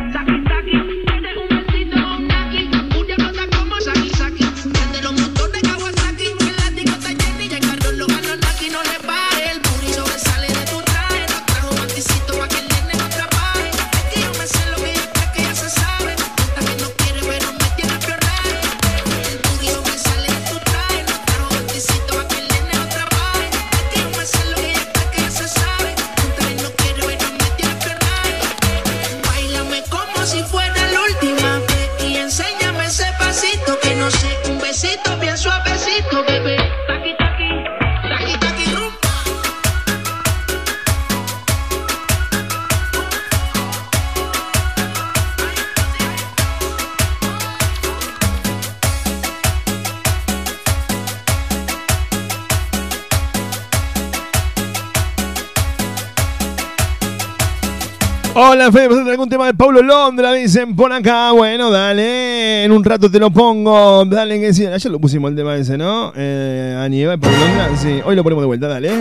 Hola, 58.69 58.77
Fede, 58.77 58.87
¿presenta 58.87 59.11
algún 59.13 59.29
tema 59.29 59.47
de 59.47 59.55
Pablo 59.55 59.81
Londra? 59.81 60.31
Dicen 60.33 60.75
por 60.75 60.93
acá. 60.93 61.31
Bueno, 61.31 61.71
dale. 61.71 62.65
En 62.65 62.71
un 62.71 62.83
rato 62.83 63.09
te 63.09 63.17
lo 63.17 63.31
pongo. 63.31 64.05
Dale, 64.05 64.39
que 64.39 64.53
sí. 64.53 64.63
Ayer 64.67 64.91
lo 64.91 64.99
pusimos 64.99 65.31
el 65.31 65.35
tema 65.35 65.55
ese, 65.55 65.75
¿no? 65.75 66.13
Eh, 66.15 66.77
a 66.79 66.87
Nieva 66.87 67.15
y 67.15 67.17
Pablo 67.17 67.35
Londra. 67.39 67.75
Sí, 67.75 67.99
hoy 68.05 68.15
lo 68.15 68.21
ponemos 68.21 68.43
de 68.43 68.45
vuelta, 68.45 68.67
dale. 68.67 68.91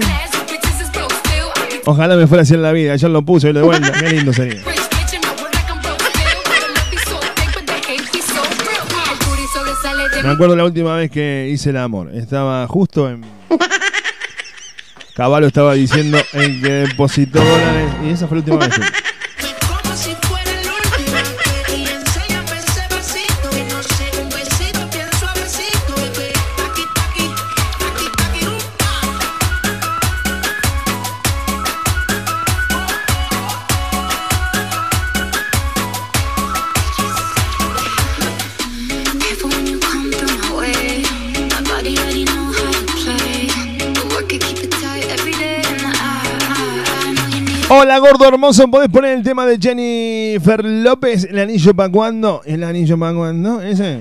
Ojalá 1.85 2.17
me 2.17 2.27
fuera 2.27 2.45
así 2.45 2.55
en 2.55 2.63
la 2.63 2.73
vida. 2.73 2.95
Ayer 2.95 3.11
lo 3.11 3.21
puse, 3.21 3.49
hoy 3.49 3.53
lo 3.53 3.61
de 3.61 3.67
vuelta. 3.67 3.93
Qué 3.93 4.09
lindo 4.09 4.33
sería. 4.33 4.63
Me 10.23 10.31
acuerdo 10.31 10.57
la 10.57 10.65
última 10.65 10.97
vez 10.97 11.11
que 11.11 11.51
hice 11.53 11.69
el 11.71 11.77
amor. 11.77 12.11
Estaba 12.15 12.67
justo 12.69 13.11
en. 13.11 13.23
Caballo 15.15 15.47
estaba 15.49 15.75
diciendo 15.75 16.17
en 16.33 16.63
que 16.63 16.71
depositó 16.71 17.39
dólares. 17.45 17.91
Y 18.07 18.11
esa 18.13 18.27
fue 18.27 18.39
la 18.39 18.41
última 18.41 18.57
vez. 18.67 18.75
que- 18.75 19.08
Hola, 47.71 47.99
gordo 47.99 48.27
hermoso. 48.27 48.67
¿Podés 48.71 48.89
poner 48.89 49.19
el 49.19 49.23
tema 49.23 49.45
de 49.45 49.59
Jennifer 49.61 50.65
López? 50.65 51.25
¿El 51.25 51.39
anillo 51.39 51.75
para 51.75 51.91
cuándo? 51.91 52.41
¿El 52.47 52.65
anillo 52.65 52.99
para 52.99 53.13
cuándo? 53.13 53.61
¿Ese? 53.61 54.01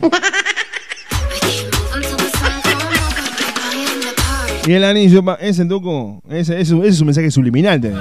¿Y 4.65 4.71
el 4.71 4.85
anillo 4.85 5.21
para.? 5.23 5.43
¿Ese, 5.43 5.65
Tuco? 5.65 6.21
Ese, 6.29 6.61
ese, 6.61 6.87
es 6.87 7.01
un 7.01 7.07
mensaje 7.07 7.29
subliminal. 7.29 7.81
¿no? 7.81 7.99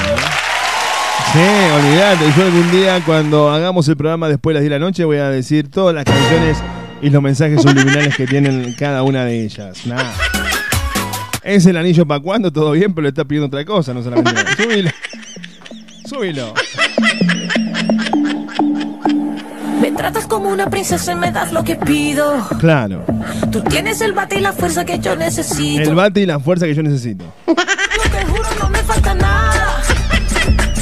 Sí, 1.32 1.40
olvidate. 1.74 2.24
Yo 2.36 2.44
algún 2.44 2.70
día, 2.70 3.02
cuando 3.04 3.50
hagamos 3.50 3.88
el 3.88 3.96
programa 3.96 4.28
después 4.28 4.54
de 4.54 4.60
las 4.60 4.62
10 4.62 4.70
de 4.70 4.78
la 4.78 4.86
noche, 4.86 5.04
voy 5.04 5.16
a 5.16 5.30
decir 5.30 5.68
todas 5.68 5.92
las 5.96 6.04
canciones 6.04 6.58
y 7.02 7.10
los 7.10 7.20
mensajes 7.20 7.60
subliminales 7.60 8.16
que 8.16 8.28
tienen 8.28 8.72
cada 8.78 9.02
una 9.02 9.24
de 9.24 9.42
ellas. 9.42 9.84
Nada. 9.84 10.14
¿Es 11.42 11.66
el 11.66 11.76
anillo 11.76 12.06
para 12.06 12.20
cuándo? 12.20 12.52
Todo 12.52 12.70
bien, 12.72 12.94
pero 12.94 13.02
le 13.02 13.08
está 13.08 13.24
pidiendo 13.24 13.46
otra 13.46 13.64
cosa, 13.64 13.92
no 13.92 14.02
solamente. 14.02 14.40
Súbilo. 14.56 14.90
Súbilo. 16.06 16.54
Me 19.80 19.92
tratas 19.92 20.26
como 20.26 20.48
una 20.48 20.68
princesa 20.70 21.12
y 21.12 21.14
me 21.16 21.30
das 21.30 21.52
lo 21.52 21.62
que 21.64 21.76
pido. 21.76 22.46
Claro. 22.60 23.04
Tú 23.52 23.60
tienes 23.62 24.00
el 24.00 24.12
bate 24.12 24.38
y 24.38 24.40
la 24.40 24.52
fuerza 24.52 24.84
que 24.84 24.98
yo 24.98 25.16
necesito. 25.16 25.82
El 25.82 25.94
bate 25.94 26.20
y 26.20 26.26
la 26.26 26.40
fuerza 26.40 26.66
que 26.66 26.74
yo 26.74 26.82
necesito. 26.82 27.24
No 27.46 27.54
te 27.54 28.24
juro, 28.26 28.42
no 28.60 28.70
me 28.70 28.78
falta 28.78 29.14
nada. 29.14 29.82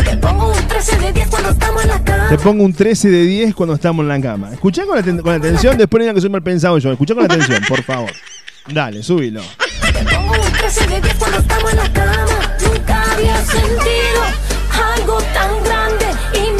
Te 0.04 0.16
pongo 0.18 0.48
un 0.52 0.68
13 0.68 0.98
de 0.98 1.12
10 1.12 1.28
cuando 1.28 1.50
estamos 1.50 1.82
en 1.82 1.88
la 1.88 2.04
cama. 2.04 2.28
Te 2.28 2.38
pongo 2.38 2.64
un 2.64 2.72
13 2.72 3.10
de 3.10 3.22
10 3.24 3.54
cuando 3.54 3.74
estamos 3.74 4.02
en 4.02 4.08
la 4.08 4.20
cama. 4.20 4.50
Escuchá 4.52 4.86
con, 4.86 4.98
aten- 4.98 5.20
con 5.22 5.32
atención, 5.34 5.76
después 5.76 6.00
digan 6.02 6.14
que 6.14 6.20
soy 6.20 6.30
mal 6.30 6.42
pensado 6.42 6.78
yo. 6.78 6.92
Escuchá 6.92 7.14
con 7.14 7.24
atención, 7.24 7.60
por 7.68 7.82
favor. 7.82 8.10
Dale, 8.72 9.02
súbilo. 9.02 9.42
Te 9.80 10.04
pongo 10.14 10.32
un 10.32 10.52
13 10.52 10.86
de 10.86 11.00
10 11.00 11.14
cuando 11.16 11.38
estamos 11.38 11.70
en 11.72 11.76
la 11.78 11.92
cama. 11.92 12.26
Nunca 12.62 13.12
había 13.12 13.36
sentido 13.44 14.22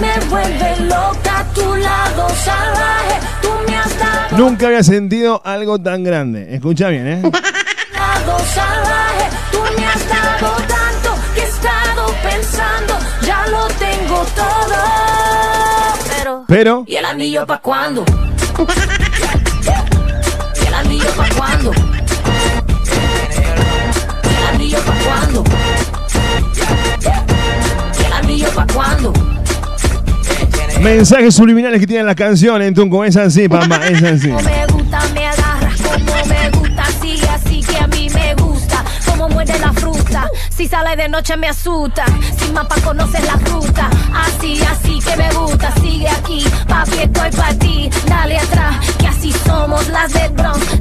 me 0.04 0.26
vuelve 0.26 0.76
loca 0.80 1.40
a 1.40 1.44
tu 1.54 1.74
lado 1.76 2.28
salvaje. 2.44 3.20
Tú 3.40 3.50
me 3.66 3.76
has 3.76 3.98
dado 3.98 4.38
Nunca 4.38 4.66
había 4.66 4.82
sentido 4.82 5.40
algo 5.44 5.78
tan 5.78 6.04
grande. 6.04 6.54
Escucha 6.54 6.88
bien, 6.88 7.06
¿eh? 7.06 7.22
lado 7.92 8.38
salvaje. 8.54 9.30
Tú 9.50 9.58
me 9.76 9.86
has 9.86 10.08
dado 10.08 10.56
tanto 10.76 11.14
que 11.34 11.40
he 11.40 11.44
estado 11.44 12.14
pensando. 12.22 12.98
Ya 13.22 13.46
lo 13.46 13.66
tengo 13.68 14.26
todo. 14.36 14.76
Pero. 16.16 16.44
Pero. 16.48 16.84
¿Y 16.86 16.96
el 16.96 17.04
anillo 17.04 17.46
pa' 17.46 17.58
cuándo? 17.58 18.04
¿Y 20.62 20.66
el 20.66 20.74
anillo 20.74 21.10
pa' 21.16 21.28
cuándo? 21.36 21.72
¿Y 24.24 24.34
el 24.36 24.46
anillo 24.54 24.78
pa' 24.80 24.94
cuándo? 25.04 25.44
¿Y 27.98 28.04
el 28.04 28.12
anillo 28.12 28.50
pa' 28.50 28.66
cuándo? 28.72 29.33
Mensajes 30.84 31.34
subliminales 31.34 31.80
que 31.80 31.86
tienen 31.86 32.04
las 32.04 32.14
canciones, 32.14 32.74
Tunco. 32.74 33.06
Es 33.06 33.16
así, 33.16 33.48
papá, 33.48 33.80
es 33.88 34.02
así. 34.02 34.28
Como 34.28 34.42
me 34.42 34.66
gusta, 34.66 35.00
me 35.14 35.26
agarras 35.26 35.80
como 35.80 36.26
me 36.26 36.50
gusta, 36.50 36.84
sigue 37.00 37.26
así 37.26 37.60
que 37.62 37.78
a 37.78 37.86
mí 37.86 38.08
me 38.12 38.34
gusta, 38.34 38.84
como 39.06 39.30
muerde 39.30 39.58
la 39.60 39.72
fruta, 39.72 40.28
si 40.50 40.68
sale 40.68 40.94
de 40.94 41.08
noche 41.08 41.38
me 41.38 41.48
asusta, 41.48 42.04
sin 42.38 42.52
mapa 42.52 42.76
conoces 42.82 43.24
la 43.24 43.36
ruta, 43.50 43.88
así, 44.14 44.60
así 44.62 44.98
que 44.98 45.16
me 45.16 45.32
gusta, 45.32 45.72
sigue 45.80 46.08
aquí, 46.08 46.44
papi 46.68 46.98
estoy 46.98 47.30
para 47.30 47.54
ti, 47.54 47.90
dale 48.06 48.38
atrás, 48.38 48.76
que 48.98 49.06
así 49.06 49.32
somos 49.46 49.88
las 49.88 50.12
del 50.12 50.32
Bronx, 50.32 50.73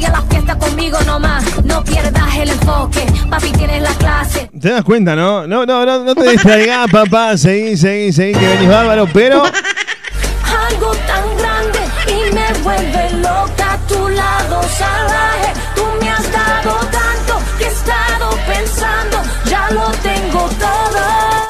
sigue 0.00 0.12
la 0.12 0.22
fiesta 0.22 0.58
conmigo 0.58 0.98
nomás, 1.04 1.44
no 1.64 1.84
pierdas 1.84 2.36
el 2.36 2.50
enfoque, 2.50 3.04
papi 3.28 3.52
tienes 3.52 3.82
la 3.82 3.92
clase, 3.94 4.48
¿Te 4.58 4.70
das 4.70 4.82
cuenta, 4.82 5.14
no? 5.14 5.46
No, 5.46 5.66
no, 5.66 5.84
no, 5.84 6.04
no 6.04 6.14
te 6.14 6.30
distraigas, 6.30 6.90
papá. 6.92 7.36
Seguí, 7.36 7.76
seguí, 7.76 8.12
seguí, 8.12 8.32
que 8.34 8.46
venís 8.46 8.68
bárbaro, 8.68 9.06
pero. 9.12 9.42
algo 9.44 10.92
tan 11.06 11.36
grande 11.38 11.78
y 12.06 12.34
me 12.34 12.52
vuelve 12.62 13.10
loca 13.20 13.72
a 13.74 13.78
tu 13.86 14.08
lado 14.08 14.62
salvaje. 14.62 15.52
Tú 15.74 15.84
me 16.00 16.10
has 16.10 16.32
dado 16.32 16.76
tanto 16.90 17.40
que 17.58 17.64
he 17.64 17.68
estado 17.68 18.30
pensando, 18.46 19.22
ya 19.46 19.70
lo 19.70 19.90
tengo 20.02 20.48
todo. 20.58 21.00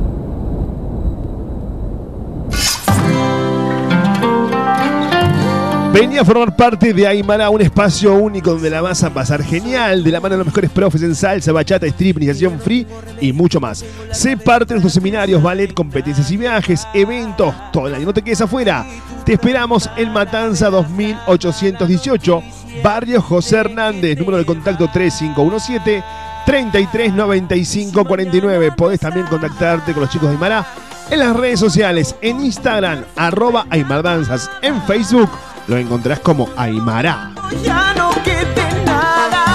Vení 5.94 6.18
a 6.18 6.24
formar 6.24 6.56
parte 6.56 6.94
de 6.94 7.06
Aymara, 7.06 7.50
un 7.50 7.60
espacio 7.60 8.16
único 8.16 8.52
donde 8.52 8.70
la 8.70 8.82
vas 8.82 9.04
a 9.04 9.14
pasar 9.14 9.44
genial, 9.44 10.06
de 10.06 10.12
la 10.12 10.22
mano 10.22 10.36
de 10.36 10.38
los 10.38 10.48
mejores 10.48 10.72
profes 10.72 11.04
en 11.04 11.14
salsa, 11.14 11.52
bachata, 11.52 11.86
strip, 11.88 12.16
iniciación 12.16 12.62
free 12.62 12.88
y 13.20 13.34
mucho 13.34 13.60
más. 13.60 13.84
Sé 14.12 14.38
parte 14.38 14.68
de 14.68 14.76
nuestros 14.76 14.94
seminarios, 14.94 15.44
ballet, 15.44 15.74
competencias 15.74 16.32
y 16.32 16.38
viajes, 16.38 16.88
eventos, 16.94 17.54
todo 17.74 17.88
el 17.88 17.96
año. 17.96 18.06
No 18.06 18.14
te 18.14 18.22
quedes 18.22 18.40
afuera. 18.40 18.86
Te 19.26 19.34
esperamos 19.34 19.90
en 19.98 20.14
Matanza 20.14 20.70
2818, 20.70 22.42
Barrio 22.82 23.22
José 23.22 23.58
Hernández, 23.58 24.18
número 24.18 24.38
de 24.38 24.46
contacto 24.46 24.90
3517 24.94 26.02
339549. 26.46 28.72
Podés 28.78 29.02
también 29.02 29.26
contactarte 29.26 29.92
con 29.92 30.04
los 30.04 30.10
chicos 30.10 30.30
de 30.30 30.36
Aymara 30.36 30.66
en 31.10 31.20
las 31.20 31.36
redes 31.36 31.60
sociales, 31.60 32.16
en 32.22 32.46
Instagram, 32.46 33.04
arroba 33.18 33.66
Aymardanzas, 33.70 34.50
en 34.62 34.82
Facebook 34.84 35.30
lo 35.72 35.78
encontrás 35.78 36.20
como 36.20 36.50
Aymara. 36.58 37.32
Ya 37.64 37.94
no 37.96 38.12
quede 38.26 38.84
nada. 38.86 39.46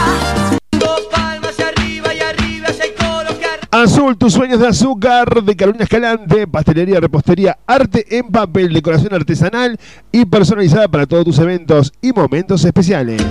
Dos 0.73 1.03
palmas 1.13 1.61
arriba 1.61 2.15
y 2.15 2.21
arriba 2.21 2.69
se 2.69 2.95
colocar. 2.95 3.61
Azul, 3.71 4.17
tus 4.17 4.33
sueños 4.33 4.59
de 4.59 4.67
azúcar 4.67 5.43
de 5.45 5.55
Carolina 5.55 5.85
Escalante, 5.85 6.47
pastelería, 6.47 7.01
repostería, 7.01 7.59
arte 7.67 8.17
en 8.17 8.29
papel, 8.29 8.73
decoración 8.73 9.13
artesanal 9.13 9.79
y 10.11 10.25
personalizada 10.25 10.89
para 10.89 11.05
todos 11.05 11.27
tus 11.27 11.39
eventos 11.39 11.93
y 12.01 12.13
momentos 12.13 12.65
especiales. 12.65 13.23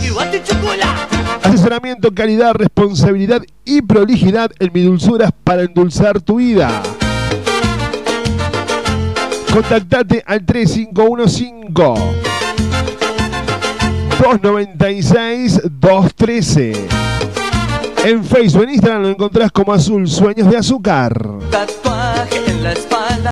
Asesoramiento, 1.41 2.13
calidad, 2.13 2.53
responsabilidad 2.53 3.41
y 3.65 3.81
prolijidad 3.81 4.51
en 4.59 4.69
mi 4.71 4.83
dulzuras 4.83 5.31
para 5.43 5.63
endulzar 5.63 6.21
tu 6.21 6.35
vida. 6.35 6.83
Contactate 9.51 10.23
al 10.27 10.45
3515 10.45 12.24
296 14.25 15.61
213. 15.79 16.87
En 18.05 18.25
Facebook, 18.25 18.63
en 18.63 18.69
Instagram 18.71 19.01
lo 19.03 19.09
encontrás 19.09 19.51
como 19.51 19.71
Azul 19.71 20.07
Sueños 20.07 20.49
de 20.49 20.57
Azúcar. 20.57 21.13
Tatuaje 21.51 22.41
en 22.47 22.63
la 22.63 22.71
espalda. 22.71 23.29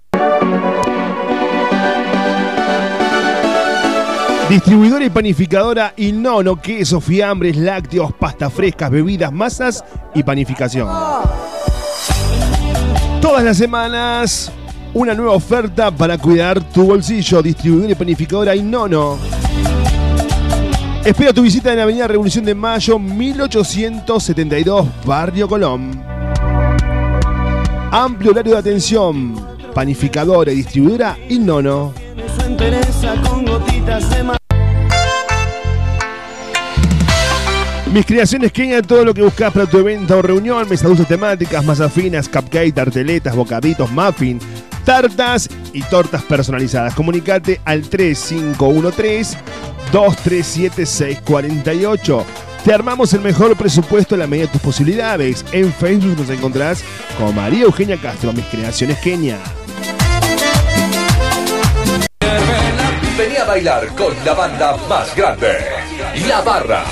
Distribuidora 4.48 5.04
y 5.04 5.10
panificadora 5.10 5.94
Inono, 5.98 6.62
queso, 6.62 7.02
fiambres, 7.02 7.58
lácteos, 7.58 8.14
pastas 8.14 8.54
frescas, 8.54 8.92
bebidas, 8.92 9.32
masas 9.32 9.84
y 10.14 10.22
panificación. 10.22 10.88
Todas 13.20 13.44
las 13.44 13.58
semanas, 13.58 14.52
una 14.94 15.16
nueva 15.16 15.32
oferta 15.32 15.90
para 15.90 16.20
cuidar 16.20 16.62
tu 16.62 16.86
bolsillo. 16.86 17.42
Distribuidora 17.42 17.94
y 17.94 17.96
panificadora 17.96 18.56
Inono. 18.56 19.43
Espera 21.06 21.34
tu 21.34 21.42
visita 21.42 21.72
en 21.72 21.78
la 21.78 21.84
Avenida 21.84 22.08
Revolución 22.08 22.46
de 22.46 22.56
Mayo, 22.56 22.98
1872, 22.98 24.88
Barrio 25.06 25.48
Colón. 25.50 26.02
Amplio 27.92 28.32
horario 28.32 28.54
de 28.54 28.60
atención. 28.60 29.36
Panificadora 29.74 30.52
y 30.52 30.56
distribuidora 30.58 31.18
de 31.28 31.40
ma- 34.24 34.38
Mis 37.92 38.06
creaciones 38.06 38.52
Kenia, 38.52 38.82
todo 38.82 39.04
lo 39.04 39.14
que 39.14 39.22
buscas 39.22 39.52
para 39.52 39.66
tu 39.66 39.80
evento 39.80 40.18
o 40.18 40.22
reunión, 40.22 40.68
mesas 40.70 40.88
dulces 40.88 41.08
temáticas, 41.08 41.64
masas 41.66 41.92
finas, 41.92 42.30
cupcake, 42.30 42.74
tarteletas, 42.74 43.36
bocaditos, 43.36 43.92
muffin, 43.92 44.40
tartas 44.86 45.50
y 45.74 45.82
tortas 45.84 46.24
personalizadas. 46.24 46.96
Comunicate 46.96 47.60
al 47.66 47.82
3513 47.82 49.38
237 49.94 50.86
648. 50.88 52.26
Te 52.66 52.74
armamos 52.74 53.14
el 53.14 53.22
mejor 53.22 53.56
presupuesto 53.56 54.16
a 54.16 54.18
la 54.18 54.26
medida 54.26 54.48
de 54.48 54.54
tus 54.54 54.62
posibilidades. 54.62 55.46
En 55.52 55.72
Facebook 55.72 56.18
nos 56.18 56.30
encontrás 56.30 56.84
como 57.18 57.32
María 57.32 57.66
Eugenia 57.66 57.98
Castro, 57.98 58.34
Mis 58.34 58.46
Creaciones 58.46 58.98
Kenia. 58.98 59.38
Vení 63.18 63.38
a 63.38 63.44
bailar 63.44 63.88
con 63.96 64.14
la 64.26 64.34
banda 64.34 64.78
más 64.90 65.16
grande, 65.16 65.60
La 66.28 66.42
Barra. 66.42 66.84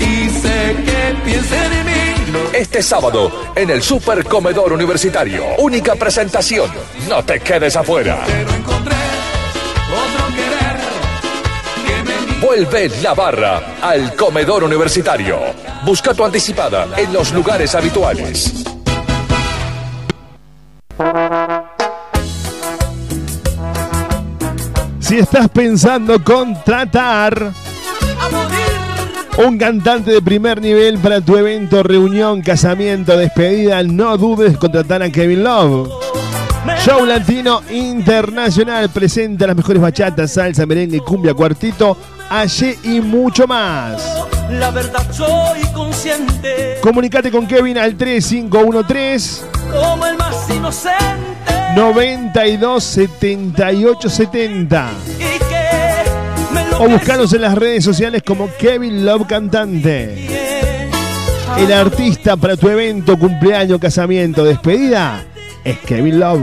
Y 0.00 0.28
sé 0.28 0.76
que 0.84 1.14
piensen 1.24 1.72
en 1.72 1.86
mí. 1.86 1.92
Este 2.52 2.82
sábado 2.82 3.30
en 3.54 3.70
el 3.70 3.82
Super 3.82 4.24
Comedor 4.24 4.72
Universitario. 4.72 5.44
Única 5.58 5.94
presentación. 5.94 6.68
No 7.08 7.24
te 7.24 7.38
quedes 7.38 7.76
afuera. 7.76 8.24
Vuelve 12.56 12.88
La 13.02 13.12
Barra 13.12 13.76
al 13.82 14.16
Comedor 14.16 14.64
Universitario. 14.64 15.36
Busca 15.84 16.14
tu 16.14 16.24
anticipada 16.24 16.88
en 16.96 17.12
los 17.12 17.34
lugares 17.34 17.74
habituales. 17.74 18.64
Si 25.00 25.18
estás 25.18 25.50
pensando 25.50 26.24
contratar 26.24 27.52
un 29.36 29.58
cantante 29.58 30.12
de 30.12 30.22
primer 30.22 30.62
nivel 30.62 30.98
para 30.98 31.20
tu 31.20 31.36
evento, 31.36 31.82
reunión, 31.82 32.40
casamiento, 32.40 33.18
despedida, 33.18 33.82
no 33.82 34.16
dudes 34.16 34.54
en 34.54 34.58
contratar 34.58 35.02
a 35.02 35.10
Kevin 35.10 35.44
Love. 35.44 35.90
Show 36.78 37.04
Latino 37.04 37.60
Internacional 37.70 38.88
presenta 38.88 39.46
las 39.46 39.56
mejores 39.56 39.82
bachatas, 39.82 40.32
salsa, 40.32 40.64
merengue, 40.64 41.00
cumbia, 41.00 41.34
cuartito, 41.34 41.98
allí 42.30 42.78
y 42.82 43.00
mucho 43.00 43.46
más. 43.46 44.02
La 44.50 44.70
verdad 44.70 45.04
soy 45.10 45.60
consciente 45.74 46.78
Comunicate 46.80 47.32
con 47.32 47.48
Kevin 47.48 47.78
al 47.78 47.96
3513 47.96 49.42
como 49.72 50.06
el 50.06 50.16
más 50.16 50.48
inocente 50.48 51.26
92 51.74 52.84
78 52.84 54.08
70 54.08 54.90
y 55.18 55.18
que 55.18 56.54
me 56.54 56.64
lo 56.68 56.84
o 56.84 56.88
buscanos 56.88 57.32
en 57.32 57.42
las 57.42 57.56
redes 57.56 57.84
sociales 57.84 58.22
como 58.24 58.48
Kevin 58.56 59.04
Love 59.04 59.26
Cantante. 59.26 60.46
El 61.58 61.72
artista 61.72 62.36
para 62.36 62.56
tu 62.56 62.68
evento, 62.68 63.18
cumpleaños, 63.18 63.78
casamiento, 63.80 64.44
despedida 64.44 65.24
es 65.64 65.78
Kevin 65.80 66.20
Love. 66.20 66.40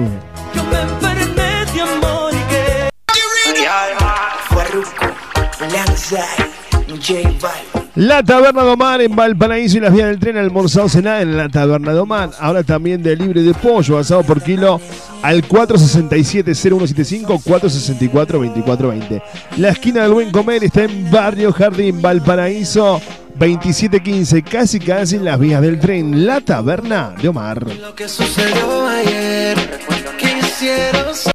La 7.95 8.23
Taberna 8.23 8.63
de 8.63 8.69
Omar 8.71 9.01
en 9.01 9.15
Valparaíso 9.15 9.77
y 9.77 9.81
las 9.81 9.93
vías 9.93 10.07
del 10.07 10.17
tren 10.19 10.35
almorzado 10.37 10.89
cenar 10.89 11.21
en 11.21 11.37
la 11.37 11.47
Taberna 11.49 11.93
de 11.93 11.99
Omar. 11.99 12.31
Ahora 12.39 12.63
también 12.63 13.03
de 13.03 13.15
libre 13.15 13.43
de 13.43 13.53
pollo 13.53 13.99
asado 13.99 14.23
por 14.23 14.41
kilo 14.41 14.81
al 15.21 15.47
467-0175, 15.47 17.43
464-2420. 17.43 19.21
La 19.57 19.69
esquina 19.69 20.01
del 20.03 20.13
buen 20.13 20.31
comer 20.31 20.63
está 20.63 20.85
en 20.85 21.11
Barrio 21.11 21.53
Jardín, 21.53 22.01
Valparaíso 22.01 22.99
2715, 23.35 24.41
casi 24.43 24.79
casi 24.79 25.17
en 25.17 25.25
las 25.25 25.39
vías 25.39 25.61
del 25.61 25.79
tren. 25.79 26.25
La 26.25 26.41
Taberna 26.41 27.13
de 27.21 27.27
Omar. 27.27 27.63
Lo 27.79 27.93
que 27.93 28.09
sucedió 28.09 28.87
ayer, 28.87 29.57
quisiera 30.17 31.13
saber. 31.13 31.32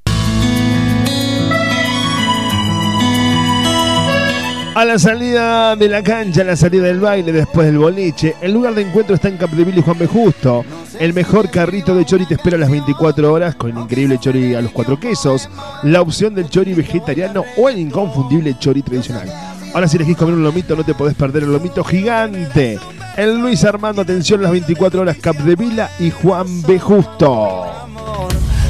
A 4.78 4.84
la 4.84 4.96
salida 4.96 5.74
de 5.74 5.88
la 5.88 6.04
cancha, 6.04 6.42
a 6.42 6.44
la 6.44 6.54
salida 6.54 6.84
del 6.84 7.00
baile, 7.00 7.32
después 7.32 7.66
del 7.66 7.78
boliche, 7.78 8.36
el 8.40 8.52
lugar 8.52 8.76
de 8.76 8.82
encuentro 8.82 9.16
está 9.16 9.26
en 9.26 9.36
Capdeville 9.36 9.80
y 9.80 9.82
Juan 9.82 9.98
B. 9.98 10.06
Justo. 10.06 10.64
El 11.00 11.14
mejor 11.14 11.50
carrito 11.50 11.96
de 11.96 12.04
chori 12.04 12.26
te 12.26 12.34
espera 12.34 12.54
a 12.54 12.60
las 12.60 12.70
24 12.70 13.32
horas 13.32 13.56
con 13.56 13.72
el 13.72 13.76
increíble 13.78 14.20
chori 14.20 14.54
a 14.54 14.60
los 14.60 14.70
cuatro 14.70 15.00
quesos, 15.00 15.50
la 15.82 16.00
opción 16.00 16.32
del 16.32 16.48
chori 16.48 16.74
vegetariano 16.74 17.42
o 17.56 17.68
el 17.68 17.76
inconfundible 17.76 18.56
chori 18.60 18.82
tradicional. 18.82 19.28
Ahora 19.74 19.88
si 19.88 19.96
elegís 19.96 20.16
comer 20.16 20.34
un 20.34 20.44
lomito 20.44 20.76
no 20.76 20.84
te 20.84 20.94
podés 20.94 21.16
perder 21.16 21.42
el 21.42 21.52
lomito 21.52 21.82
gigante. 21.82 22.78
El 23.16 23.36
Luis 23.36 23.64
Armando, 23.64 24.02
atención, 24.02 24.40
las 24.40 24.52
24 24.52 25.00
horas 25.00 25.16
Capdevila 25.16 25.90
y 25.98 26.12
Juan 26.12 26.62
B. 26.62 26.78
Justo. 26.78 27.66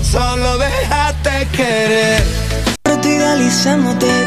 solo 0.01 0.57
déjate 0.57 1.47
querer 1.55 2.78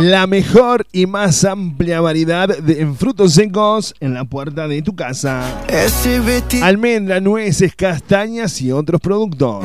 La 0.00 0.26
mejor 0.26 0.86
y 0.92 1.06
más 1.06 1.44
amplia 1.44 2.00
variedad 2.00 2.48
de 2.48 2.80
en 2.80 2.96
frutos 2.96 3.34
secos 3.34 3.94
en 4.00 4.14
la 4.14 4.24
puerta 4.24 4.66
de 4.66 4.80
tu 4.80 4.96
casa. 4.96 5.62
Almendra, 6.62 7.20
nueces, 7.20 7.74
castañas 7.76 8.60
y 8.62 8.72
otros 8.72 9.00
productos. 9.00 9.62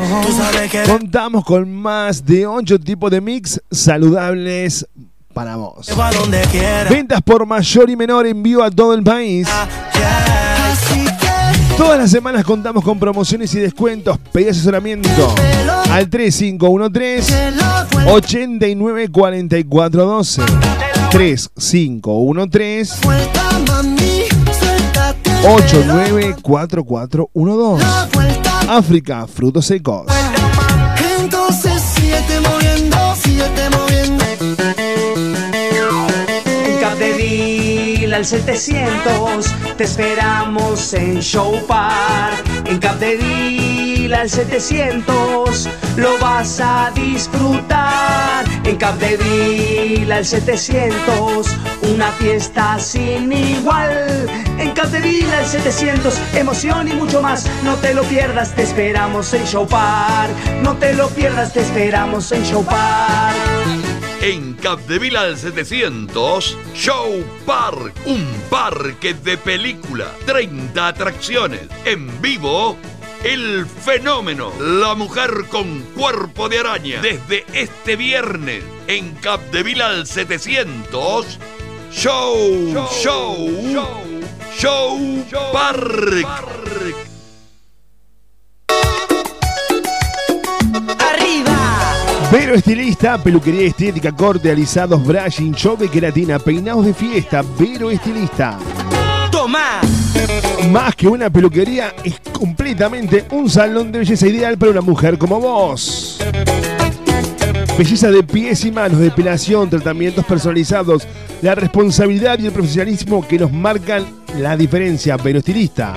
Contamos 0.85 1.45
con 1.45 1.71
más 1.71 2.25
de 2.25 2.45
8 2.45 2.79
tipos 2.79 3.09
de 3.11 3.21
mix 3.21 3.61
saludables 3.71 4.85
para 5.33 5.55
vos. 5.55 5.87
Ventas 6.89 7.21
por 7.21 7.45
mayor 7.45 7.89
y 7.89 7.95
menor 7.95 8.27
envío 8.27 8.61
a 8.61 8.69
todo 8.69 8.93
el 8.93 9.03
país. 9.03 9.47
Todas 11.77 11.99
las 11.99 12.09
semanas 12.11 12.43
contamos 12.45 12.83
con 12.83 12.99
promociones 12.99 13.53
y 13.55 13.59
descuentos. 13.59 14.17
Pedí 14.31 14.47
asesoramiento 14.49 15.33
al 15.91 16.09
3513 16.09 17.51
894412 18.07 20.41
3513 21.11 22.95
vuelta, 23.03 23.59
mami. 23.67 24.23
Suéltate 24.57 25.29
el 25.29 25.35
pelo. 25.41 25.55
894412 25.55 27.83
La 27.83 28.07
vuelta. 28.13 28.59
África, 28.69 29.27
frutos 29.27 29.65
secos. 29.65 30.05
Al 38.15 38.25
700. 38.25 39.45
Te 39.77 39.83
esperamos 39.83 40.93
en 40.93 41.19
Show 41.19 41.59
Park. 41.67 42.45
En 42.65 42.79
Capdeville 42.79 44.15
al 44.15 44.29
700. 44.29 45.67
Lo 45.97 46.17
vas 46.19 46.61
a 46.61 46.91
disfrutar. 46.95 48.45
En 48.63 48.77
Capdeville 48.77 50.11
al 50.13 50.25
700. 50.25 51.45
Una 51.93 52.09
fiesta 52.13 52.79
sin 52.79 53.33
igual. 53.33 54.27
En 54.59 54.71
Capdeville 54.71 55.33
al 55.35 55.45
700. 55.45 56.17
Emoción 56.35 56.87
y 56.87 56.93
mucho 56.93 57.21
más. 57.21 57.45
No 57.63 57.75
te 57.75 57.93
lo 57.93 58.03
pierdas. 58.03 58.55
Te 58.55 58.63
esperamos 58.63 59.33
en 59.33 59.43
Show 59.45 59.67
Park. 59.67 60.31
No 60.61 60.77
te 60.77 60.93
lo 60.93 61.09
pierdas. 61.09 61.51
Te 61.51 61.59
esperamos 61.59 62.31
en 62.31 62.43
Show 62.45 62.63
Park. 62.63 63.84
En 64.25 64.55
Capdeville 64.55 65.19
al 65.19 65.37
700, 65.37 66.57
Show 66.73 67.23
Park, 67.45 67.93
un 68.07 68.25
parque 68.49 69.13
de 69.13 69.37
película, 69.37 70.11
30 70.25 70.87
atracciones, 70.87 71.61
en 71.85 72.19
vivo, 72.23 72.75
el 73.23 73.67
fenómeno, 73.67 74.51
la 74.59 74.95
mujer 74.95 75.45
con 75.51 75.81
cuerpo 75.95 76.49
de 76.49 76.57
araña, 76.57 77.01
desde 77.03 77.45
este 77.53 77.95
viernes, 77.95 78.63
en 78.87 79.13
Capdeville 79.13 79.83
al 79.83 80.07
700, 80.07 81.37
Show, 81.91 82.87
Show, 83.03 83.47
Show, 84.57 85.25
Park. 85.53 87.14
Vero 92.37 92.53
Estilista, 92.53 93.17
peluquería 93.17 93.65
estética, 93.65 94.11
corte, 94.11 94.51
alisados, 94.51 95.01
brushing, 95.05 95.53
show 95.53 95.77
de 95.77 95.87
queratina, 95.87 96.37
peinados 96.37 96.85
de 96.85 96.93
fiesta. 96.93 97.41
Vero 97.57 97.89
Estilista. 97.89 98.59
Toma. 99.31 99.79
Más 100.69 100.93
que 100.97 101.07
una 101.07 101.29
peluquería, 101.29 101.95
es 102.03 102.19
completamente 102.37 103.23
un 103.31 103.49
salón 103.49 103.89
de 103.89 103.99
belleza 103.99 104.27
ideal 104.27 104.57
para 104.57 104.73
una 104.73 104.81
mujer 104.81 105.17
como 105.17 105.39
vos. 105.39 106.19
Belleza 107.77 108.11
de 108.11 108.21
pies 108.21 108.65
y 108.65 108.71
manos, 108.71 108.99
depilación, 108.99 109.69
tratamientos 109.69 110.25
personalizados, 110.25 111.07
la 111.41 111.55
responsabilidad 111.55 112.37
y 112.39 112.47
el 112.47 112.51
profesionalismo 112.51 113.25
que 113.25 113.39
nos 113.39 113.53
marcan 113.53 114.05
la 114.37 114.57
diferencia. 114.57 115.15
Vero 115.15 115.39
Estilista. 115.39 115.93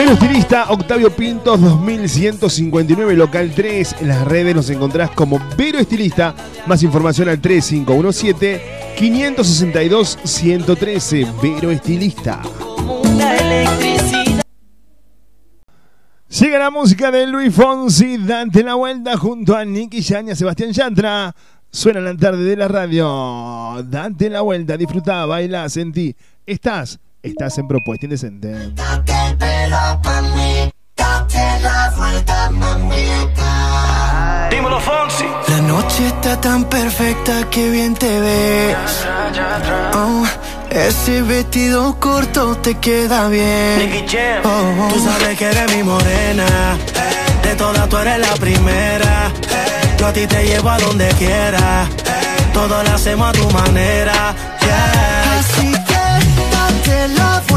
Vero 0.00 0.12
Estilista, 0.12 0.64
Octavio 0.70 1.14
Pintos 1.14 1.60
2159, 1.60 3.14
local 3.16 3.52
3. 3.54 3.96
En 4.00 4.08
las 4.08 4.26
redes 4.26 4.56
nos 4.56 4.70
encontrás 4.70 5.10
como 5.10 5.38
Vero 5.58 5.78
Estilista. 5.78 6.34
Más 6.66 6.82
información 6.82 7.28
al 7.28 7.38
3517 7.38 8.94
562 8.96 10.18
113. 10.24 11.26
Vero 11.42 11.70
Estilista. 11.70 12.40
Llega 16.30 16.58
la 16.58 16.70
música 16.70 17.10
de 17.10 17.26
Luis 17.26 17.54
Fonsi, 17.54 18.16
date 18.16 18.62
la 18.62 18.76
vuelta 18.76 19.18
junto 19.18 19.54
a 19.54 19.66
Nicky 19.66 20.00
Yaña, 20.00 20.34
Sebastián 20.34 20.72
Yantra. 20.72 21.36
Suena 21.70 22.00
la 22.00 22.16
tarde 22.16 22.44
de 22.44 22.56
la 22.56 22.68
radio. 22.68 23.84
Date 23.84 24.30
la 24.30 24.40
vuelta, 24.40 24.78
disfruta, 24.78 25.26
baila, 25.26 25.68
sentí. 25.68 26.16
Estás, 26.46 26.98
estás 27.22 27.58
en 27.58 27.68
Propuesta 27.68 28.06
Indecente. 28.06 28.48
Dímelo, 34.50 34.80
Fonsi. 34.80 35.24
La 35.48 35.60
noche 35.62 36.06
está 36.06 36.40
tan 36.40 36.64
perfecta 36.64 37.48
que 37.50 37.70
bien 37.70 37.94
te 37.94 38.20
ves. 38.20 38.76
Oh, 39.94 40.24
ese 40.70 41.22
vestido 41.22 41.98
corto 41.98 42.56
te 42.56 42.76
queda 42.78 43.28
bien. 43.28 44.06
Oh, 44.44 44.48
oh. 44.48 44.88
Tú 44.92 45.00
sabes 45.00 45.38
que 45.38 45.44
eres 45.46 45.76
mi 45.76 45.82
morena. 45.82 46.76
De 47.42 47.54
todas 47.56 47.88
tú 47.88 47.98
eres 47.98 48.18
la 48.18 48.34
primera. 48.36 49.32
Yo 49.98 50.06
a 50.06 50.12
ti 50.12 50.26
te 50.26 50.44
llevo 50.44 50.70
a 50.70 50.78
donde 50.78 51.08
quiera. 51.18 51.86
Todo 52.52 52.82
lo 52.82 52.90
hacemos 52.90 53.28
a 53.28 53.32
tu 53.32 53.50
manera. 53.50 54.34
Yeah. 57.08 57.10
Así 57.10 57.16
que 57.16 57.16
date 57.16 57.49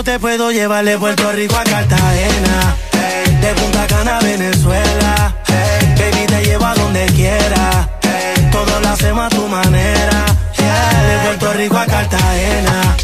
yo 0.00 0.04
te 0.04 0.18
puedo 0.18 0.50
llevar 0.50 0.82
de 0.82 0.96
Puerto 0.96 1.30
Rico 1.32 1.56
a 1.56 1.64
Cartagena. 1.64 2.74
De 3.42 3.54
Punta 3.54 3.86
Cana 3.86 4.16
a 4.16 4.20
Venezuela. 4.20 5.34
Hey, 5.46 5.94
baby, 5.98 6.26
te 6.26 6.42
llevo 6.42 6.64
a 6.64 6.74
donde 6.74 7.04
quiera. 7.06 7.90
Hey, 8.02 8.48
todo 8.50 8.80
lo 8.80 8.88
hacemos 8.88 9.26
a 9.26 9.28
tu 9.28 9.46
manera. 9.46 10.24
De 10.56 11.18
Puerto 11.26 11.52
Rico 11.52 11.76
a 11.76 11.84
Cartagena. 11.84 12.96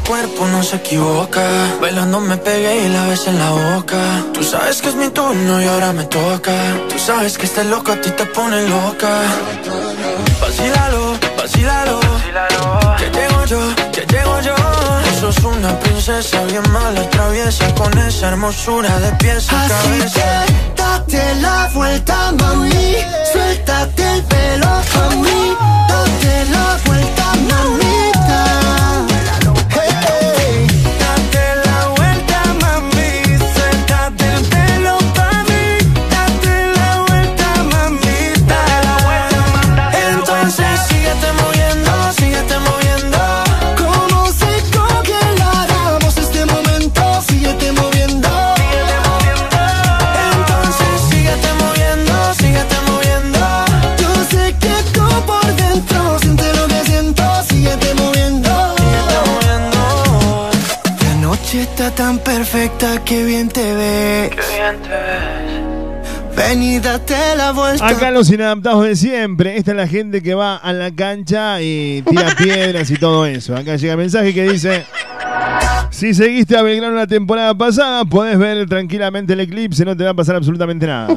Cuerpo 0.00 0.46
no 0.46 0.62
se 0.62 0.76
equivoca. 0.76 1.42
Bailando 1.80 2.20
me 2.20 2.36
pegué 2.36 2.86
y 2.86 2.88
la 2.88 3.06
ves 3.06 3.26
en 3.26 3.38
la 3.38 3.50
boca. 3.50 3.96
Tú 4.32 4.42
sabes 4.42 4.80
que 4.82 4.88
es 4.88 4.94
mi 4.94 5.08
turno 5.10 5.60
y 5.62 5.66
ahora 5.66 5.92
me 5.92 6.04
toca. 6.04 6.52
Tú 6.88 6.98
sabes 6.98 7.38
que 7.38 7.46
este 7.46 7.64
loco 7.64 7.92
a 7.92 7.96
ti 8.00 8.10
te 8.10 8.24
pone 8.26 8.68
loca. 8.68 9.08
Vacílalo, 10.40 11.18
vacílalo. 11.36 12.00
Que 12.98 13.10
llego 13.10 13.44
yo, 13.46 13.60
que 13.92 14.00
llego 14.12 14.40
yo. 14.40 14.54
Tú 14.54 15.20
sos 15.32 15.44
una 15.44 15.78
princesa 15.80 16.42
bien 16.44 16.62
mala, 16.72 17.02
traviesa 17.10 17.72
con 17.74 17.96
esa 17.98 18.28
hermosura 18.28 18.98
de 19.00 19.12
pies 19.16 19.50
a 19.52 19.64
Así 19.64 19.72
cabeza. 19.88 20.44
que 20.46 20.82
date 20.82 21.34
la 21.40 21.68
vuelta, 21.74 22.32
mami. 22.38 22.94
Suéltate 23.32 24.02
el 24.14 24.22
pelo 24.24 24.66
mí. 25.22 25.56
Date 25.88 26.44
la 26.50 26.78
vuelta, 26.86 27.24
mamita. 27.48 28.44
Ven 66.40 66.62
y 66.62 66.78
date 66.78 67.36
la 67.36 67.52
vuelta. 67.52 67.86
Acá 67.86 68.10
los 68.10 68.30
inadaptados 68.30 68.84
de 68.84 68.96
siempre. 68.96 69.58
Esta 69.58 69.72
es 69.72 69.76
la 69.76 69.86
gente 69.86 70.22
que 70.22 70.32
va 70.32 70.56
a 70.56 70.72
la 70.72 70.90
cancha 70.90 71.60
y 71.60 72.02
tira 72.08 72.34
piedras 72.38 72.90
y 72.90 72.96
todo 72.96 73.26
eso. 73.26 73.54
Acá 73.54 73.76
llega 73.76 73.92
el 73.92 73.98
mensaje 73.98 74.32
que 74.32 74.50
dice: 74.50 74.86
Si 75.90 76.14
seguiste 76.14 76.56
a 76.56 76.62
Belgrano 76.62 76.96
la 76.96 77.06
temporada 77.06 77.54
pasada, 77.54 78.06
podés 78.06 78.38
ver 78.38 78.66
tranquilamente 78.66 79.34
el 79.34 79.40
eclipse, 79.40 79.84
no 79.84 79.94
te 79.94 80.04
va 80.04 80.10
a 80.10 80.14
pasar 80.14 80.36
absolutamente 80.36 80.86
nada. 80.86 81.14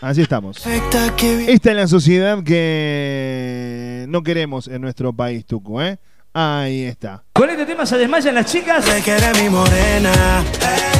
Así 0.00 0.22
estamos. 0.22 0.66
Esta 0.66 1.70
es 1.70 1.76
la 1.76 1.86
sociedad 1.86 2.42
que 2.42 4.06
no 4.08 4.22
queremos 4.22 4.66
en 4.66 4.80
nuestro 4.80 5.12
país, 5.12 5.44
Tuco, 5.44 5.82
¿eh? 5.82 5.98
Ahí 6.34 6.84
está. 6.84 7.22
Con 7.34 7.50
este 7.50 7.66
tema 7.66 7.84
se 7.84 7.98
desmayan 7.98 8.34
las 8.34 8.46
chicas. 8.46 8.82
Sé 8.84 9.02
que 9.02 9.10
eres 9.10 9.42
mi 9.42 9.50
morena. 9.50 10.42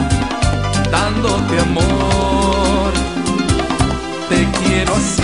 dándote 0.92 1.60
amor. 1.60 2.94
Te 4.30 4.48
quiero 4.60 4.96
así, 4.96 5.24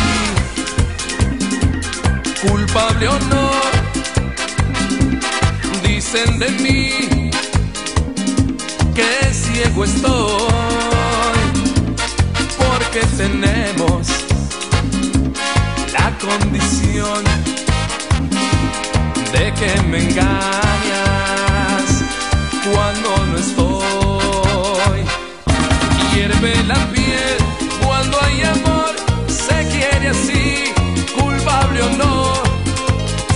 culpable 2.48 3.08
o 3.08 3.20
no. 3.20 3.52
Dicen 5.84 6.40
de 6.40 6.50
mí 6.64 7.30
que 8.96 9.10
ciego 9.32 9.84
estoy, 9.84 11.38
porque 12.58 13.02
tenemos 13.16 14.08
la 15.94 16.18
condición 16.18 17.24
de 19.32 19.54
que 19.54 19.82
me 19.84 20.00
engañas 20.04 21.07
cuando 22.74 23.26
no 23.28 23.38
estoy. 23.38 25.04
Hierve 26.14 26.64
la 26.64 26.80
piel 26.92 27.38
cuando 27.86 28.20
hay 28.22 28.44
amor, 28.44 28.96
se 29.28 29.68
quiere 29.70 30.10
así, 30.10 30.74
culpable 31.20 31.82
o 31.82 31.90
no. 31.92 32.34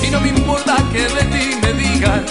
Y 0.03 0.09
no 0.09 0.19
me 0.21 0.29
importa 0.29 0.77
que 0.91 1.03
de 1.03 1.23
ti 1.25 1.55
me 1.61 1.73
digan 1.73 2.25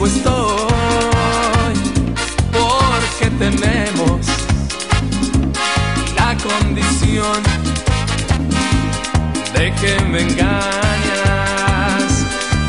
ciego 0.00 0.06
estoy 0.06 1.74
porque 2.52 3.30
tenemos 3.38 4.26
la 6.16 6.36
condición 6.36 7.42
de 9.54 9.72
que 9.74 10.00
me 10.04 10.22
engañas 10.22 10.54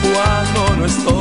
cuando 0.01 0.75
no 0.77 0.85
estoy. 0.85 1.20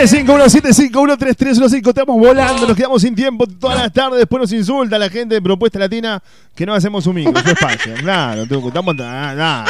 3517513305. 0.00 1.88
Estamos 1.88 2.18
volando, 2.18 2.66
nos 2.66 2.74
quedamos 2.74 3.02
sin 3.02 3.14
tiempo 3.14 3.46
todas 3.46 3.78
las 3.78 3.92
tardes. 3.92 4.18
Después 4.20 4.40
nos 4.40 4.52
insulta 4.52 4.98
la 4.98 5.10
gente 5.10 5.34
de 5.34 5.42
Propuesta 5.42 5.78
Latina 5.78 6.22
que 6.54 6.64
no 6.64 6.72
hacemos 6.74 7.06
un 7.06 7.16
micro, 7.16 7.42
su 7.42 7.50
espacio. 7.50 7.94
Claro, 8.00 8.42
ah, 8.42 8.46
te 8.48 8.60
contamos 8.60 8.96
nada. 8.96 9.34
nada. 9.34 9.66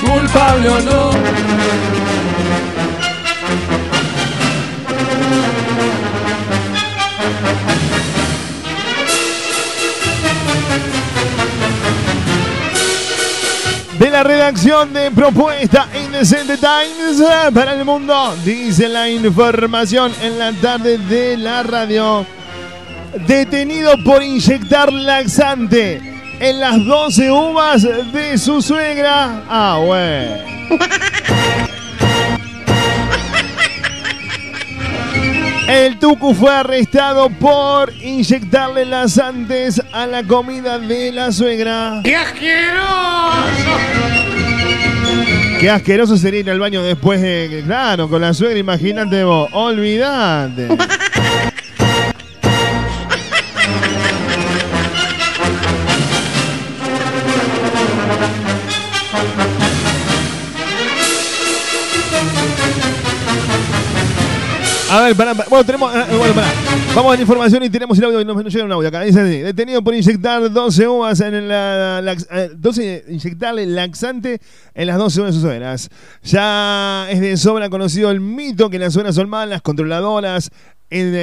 Culpable 0.00 0.68
o 0.68 0.80
no. 0.80 1.11
De 14.02 14.10
la 14.10 14.24
redacción 14.24 14.92
de 14.92 15.12
Propuesta 15.12 15.86
Indecente 15.94 16.56
Times 16.56 17.20
eh, 17.20 17.52
para 17.54 17.74
el 17.74 17.84
mundo, 17.84 18.34
dice 18.44 18.88
la 18.88 19.08
información 19.08 20.12
en 20.20 20.40
la 20.40 20.52
tarde 20.54 20.98
de 20.98 21.36
la 21.36 21.62
radio. 21.62 22.26
Detenido 23.28 23.92
por 24.04 24.20
inyectar 24.20 24.92
laxante 24.92 26.02
en 26.40 26.58
las 26.58 26.84
12 26.84 27.30
uvas 27.30 27.82
de 28.12 28.38
su 28.38 28.60
suegra. 28.60 29.44
Ah, 29.48 29.78
güey. 29.80 30.78
El 35.72 35.98
Tucu 35.98 36.34
fue 36.34 36.54
arrestado 36.54 37.30
por 37.30 37.94
inyectarle 38.02 38.84
laxantes 38.84 39.80
a 39.90 40.06
la 40.06 40.22
comida 40.22 40.78
de 40.78 41.10
la 41.12 41.32
suegra. 41.32 42.02
¡Qué 42.04 42.14
asqueroso! 42.14 42.82
Qué 45.58 45.70
asqueroso 45.70 46.18
sería 46.18 46.40
ir 46.40 46.50
al 46.50 46.60
baño 46.60 46.82
después 46.82 47.22
de. 47.22 47.62
Claro, 47.64 48.06
con 48.10 48.20
la 48.20 48.34
suegra, 48.34 48.58
imagínate 48.58 49.24
vos. 49.24 49.48
Olvídate. 49.52 50.68
A 64.94 65.00
ver, 65.00 65.16
pará. 65.16 65.32
Bueno, 65.48 65.64
tenemos. 65.64 65.90
ah, 65.94 66.06
Bueno, 66.18 66.34
pará. 66.34 66.48
Vamos 66.94 67.12
a 67.12 67.16
la 67.16 67.22
información 67.22 67.62
y 67.62 67.70
tenemos 67.70 67.96
el 67.98 68.04
audio. 68.04 68.20
y 68.20 68.24
Nos, 68.26 68.36
nos 68.44 68.52
llega 68.52 68.66
un 68.66 68.72
audio 68.72 68.88
acá. 68.88 69.00
Dice 69.00 69.20
así: 69.20 69.38
Detenido 69.38 69.82
por 69.82 69.94
inyectar 69.94 70.52
12 70.52 70.86
uvas 70.88 71.18
en 71.20 71.48
la. 71.48 72.14
eh, 72.30 72.50
12, 72.54 73.04
inyectarle 73.08 73.64
laxante 73.66 74.38
en 74.74 74.86
las 74.86 74.98
12 74.98 75.20
uvas 75.20 75.30
de 75.30 75.32
sus 75.32 75.42
suegras. 75.42 75.88
Ya 76.22 77.06
es 77.10 77.20
de 77.20 77.38
sobra 77.38 77.70
conocido 77.70 78.10
el 78.10 78.20
mito 78.20 78.68
que 78.68 78.78
las 78.78 78.92
suegras 78.92 79.14
son 79.14 79.30
malas, 79.30 79.62
controladoras, 79.62 80.50
en- 80.90 81.14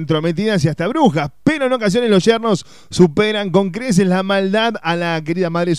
entrometidas 0.00 0.64
y 0.64 0.68
hasta 0.68 0.88
brujas. 0.88 1.30
Pero 1.44 1.66
en 1.66 1.72
ocasiones 1.74 2.10
los 2.10 2.24
yernos 2.24 2.66
superan 2.90 3.50
con 3.50 3.70
creces 3.70 4.04
la 4.08 4.24
maldad 4.24 4.74
a 4.82 4.96
la 4.96 5.22
querida 5.24 5.48
madre 5.48 5.74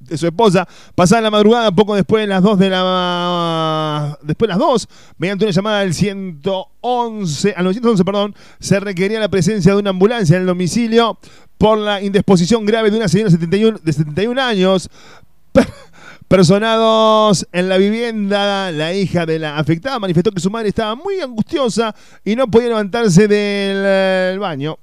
de 0.00 0.16
su- 0.18 0.26
esposa, 0.26 0.66
pasada 0.94 1.22
la 1.22 1.30
madrugada, 1.30 1.72
poco 1.72 1.94
después 1.94 2.22
de 2.22 2.26
las 2.28 2.42
2 2.42 2.58
de 2.58 2.70
la 2.70 4.18
después 4.22 4.46
de 4.48 4.52
las 4.52 4.58
2, 4.58 4.88
mediante 5.18 5.44
una 5.44 5.52
llamada 5.52 5.80
al 5.80 5.94
111, 5.94 7.54
al 7.56 7.64
911, 7.64 8.04
perdón, 8.04 8.34
se 8.60 8.78
requería 8.80 9.18
la 9.20 9.28
presencia 9.28 9.72
de 9.72 9.78
una 9.78 9.90
ambulancia 9.90 10.36
en 10.36 10.42
el 10.42 10.46
domicilio 10.46 11.18
por 11.58 11.78
la 11.78 12.00
indisposición 12.02 12.64
grave 12.66 12.90
de 12.90 12.98
una 12.98 13.08
señora 13.08 13.30
de 13.30 13.36
71, 13.36 13.78
de 13.82 13.92
71 13.92 14.40
años. 14.42 14.90
Personados 16.28 17.46
en 17.52 17.68
la 17.68 17.76
vivienda, 17.78 18.72
la 18.72 18.92
hija 18.92 19.26
de 19.26 19.38
la 19.38 19.58
afectada 19.58 20.00
manifestó 20.00 20.32
que 20.32 20.40
su 20.40 20.50
madre 20.50 20.68
estaba 20.70 20.96
muy 20.96 21.20
angustiosa 21.20 21.94
y 22.24 22.34
no 22.34 22.48
podía 22.48 22.68
levantarse 22.68 23.28
del 23.28 23.82
eh, 23.86 24.36
baño. 24.40 24.76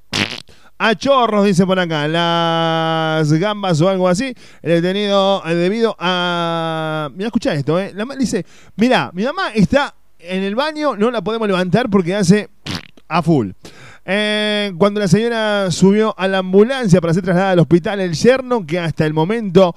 A 0.77 0.95
chorros, 0.95 1.45
dice 1.45 1.65
por 1.65 1.79
acá, 1.79 2.07
las 2.07 3.31
gambas 3.33 3.79
o 3.81 3.89
algo 3.89 4.07
así. 4.07 4.33
El 4.61 4.81
detenido 4.81 5.41
eh, 5.45 5.55
debido 5.55 5.95
a. 5.99 7.09
Mira, 7.13 7.27
escucha 7.27 7.53
esto, 7.53 7.79
¿eh? 7.79 7.91
La 7.95 8.05
madre 8.05 8.21
dice: 8.21 8.45
Mira, 8.75 9.11
mi 9.13 9.23
mamá 9.23 9.49
está 9.53 9.95
en 10.19 10.43
el 10.43 10.55
baño, 10.55 10.95
no 10.95 11.11
la 11.11 11.23
podemos 11.23 11.47
levantar 11.47 11.89
porque 11.89 12.15
hace 12.15 12.49
a 13.07 13.21
full. 13.21 13.51
Eh, 14.05 14.73
cuando 14.77 14.99
la 14.99 15.07
señora 15.07 15.71
subió 15.71 16.13
a 16.17 16.27
la 16.27 16.39
ambulancia 16.39 16.99
para 16.99 17.13
ser 17.13 17.23
trasladada 17.23 17.53
al 17.53 17.59
hospital, 17.59 17.99
el 17.99 18.13
yerno, 18.13 18.65
que 18.65 18.79
hasta 18.79 19.05
el 19.05 19.13
momento 19.13 19.75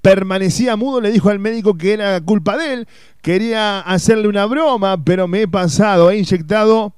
permanecía 0.00 0.74
mudo, 0.76 1.00
le 1.00 1.12
dijo 1.12 1.30
al 1.30 1.38
médico 1.38 1.76
que 1.76 1.92
era 1.92 2.20
culpa 2.20 2.56
de 2.56 2.72
él. 2.72 2.88
Quería 3.20 3.80
hacerle 3.80 4.28
una 4.28 4.46
broma, 4.46 5.02
pero 5.04 5.28
me 5.28 5.42
he 5.42 5.48
pasado, 5.48 6.10
he 6.10 6.18
inyectado 6.18 6.94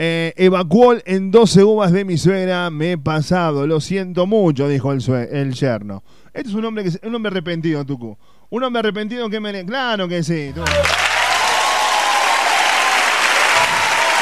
eh, 0.00 0.32
evacuol 0.36 1.02
en 1.06 1.32
12 1.32 1.64
uvas 1.64 1.90
de 1.90 2.04
mi 2.04 2.16
suegra, 2.16 2.70
me 2.70 2.92
he 2.92 2.98
pasado, 2.98 3.66
lo 3.66 3.80
siento 3.80 4.28
mucho, 4.28 4.68
dijo 4.68 4.92
el, 4.92 5.02
el 5.32 5.52
yerno. 5.54 6.04
Este 6.32 6.50
es 6.50 6.54
un 6.54 6.64
hombre, 6.64 6.84
que, 6.84 7.06
un 7.06 7.16
hombre 7.16 7.30
arrepentido, 7.30 7.84
Tucu. 7.84 8.16
Un 8.50 8.62
hombre 8.62 8.78
arrepentido 8.80 9.28
que 9.28 9.40
mere... 9.40 9.66
Claro 9.66 10.06
que 10.06 10.22
sí. 10.22 10.52
Tucu. 10.54 10.70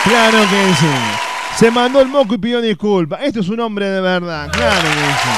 Claro 0.05 0.39
que 0.39 0.75
sí. 0.75 0.87
Se 1.59 1.71
mandó 1.71 2.01
el 2.01 2.09
moco 2.09 2.35
y 2.35 2.39
pidió 2.39 2.63
disculpas. 2.63 3.21
Esto 3.23 3.41
es 3.41 3.49
un 3.51 3.61
hombre 3.61 3.91
de 3.91 4.01
verdad. 4.01 4.49
Claro 4.51 4.81
que 4.81 4.89
sí. 4.89 5.29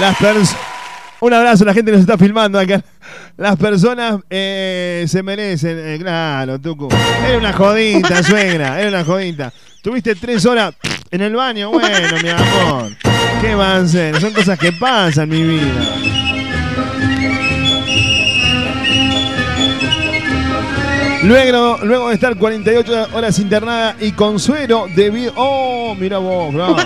Las 0.00 0.16
personas... 0.16 0.67
Un 1.20 1.32
abrazo, 1.32 1.64
la 1.64 1.74
gente 1.74 1.90
nos 1.90 2.00
está 2.00 2.16
filmando 2.16 2.60
acá. 2.60 2.82
Las 3.36 3.56
personas 3.56 4.20
eh, 4.30 5.04
se 5.08 5.22
merecen, 5.22 5.76
eh, 5.78 5.98
claro, 5.98 6.60
Tucu. 6.60 6.88
Era 7.26 7.38
una 7.38 7.52
jodita, 7.52 8.22
suegra, 8.22 8.80
era 8.80 8.88
una 8.88 9.04
jodita. 9.04 9.52
Tuviste 9.82 10.14
tres 10.14 10.46
horas 10.46 10.74
en 11.10 11.22
el 11.22 11.34
baño, 11.34 11.70
bueno, 11.70 12.16
mi 12.22 12.28
amor. 12.28 12.90
¿Qué 13.40 13.54
va 13.54 13.74
a 13.74 13.76
hacer? 13.78 14.20
Son 14.20 14.32
cosas 14.32 14.58
que 14.58 14.72
pasan, 14.72 15.28
mi 15.28 15.42
vida. 15.42 16.08
Luego, 21.24 21.78
luego 21.82 22.08
de 22.08 22.14
estar 22.14 22.36
48 22.36 23.08
horas 23.12 23.38
internada 23.40 23.96
y 24.00 24.12
con 24.12 24.38
suero 24.38 24.86
debido... 24.94 25.32
Oh, 25.36 25.96
mira 25.98 26.18
vos, 26.18 26.54
claro. 26.54 26.76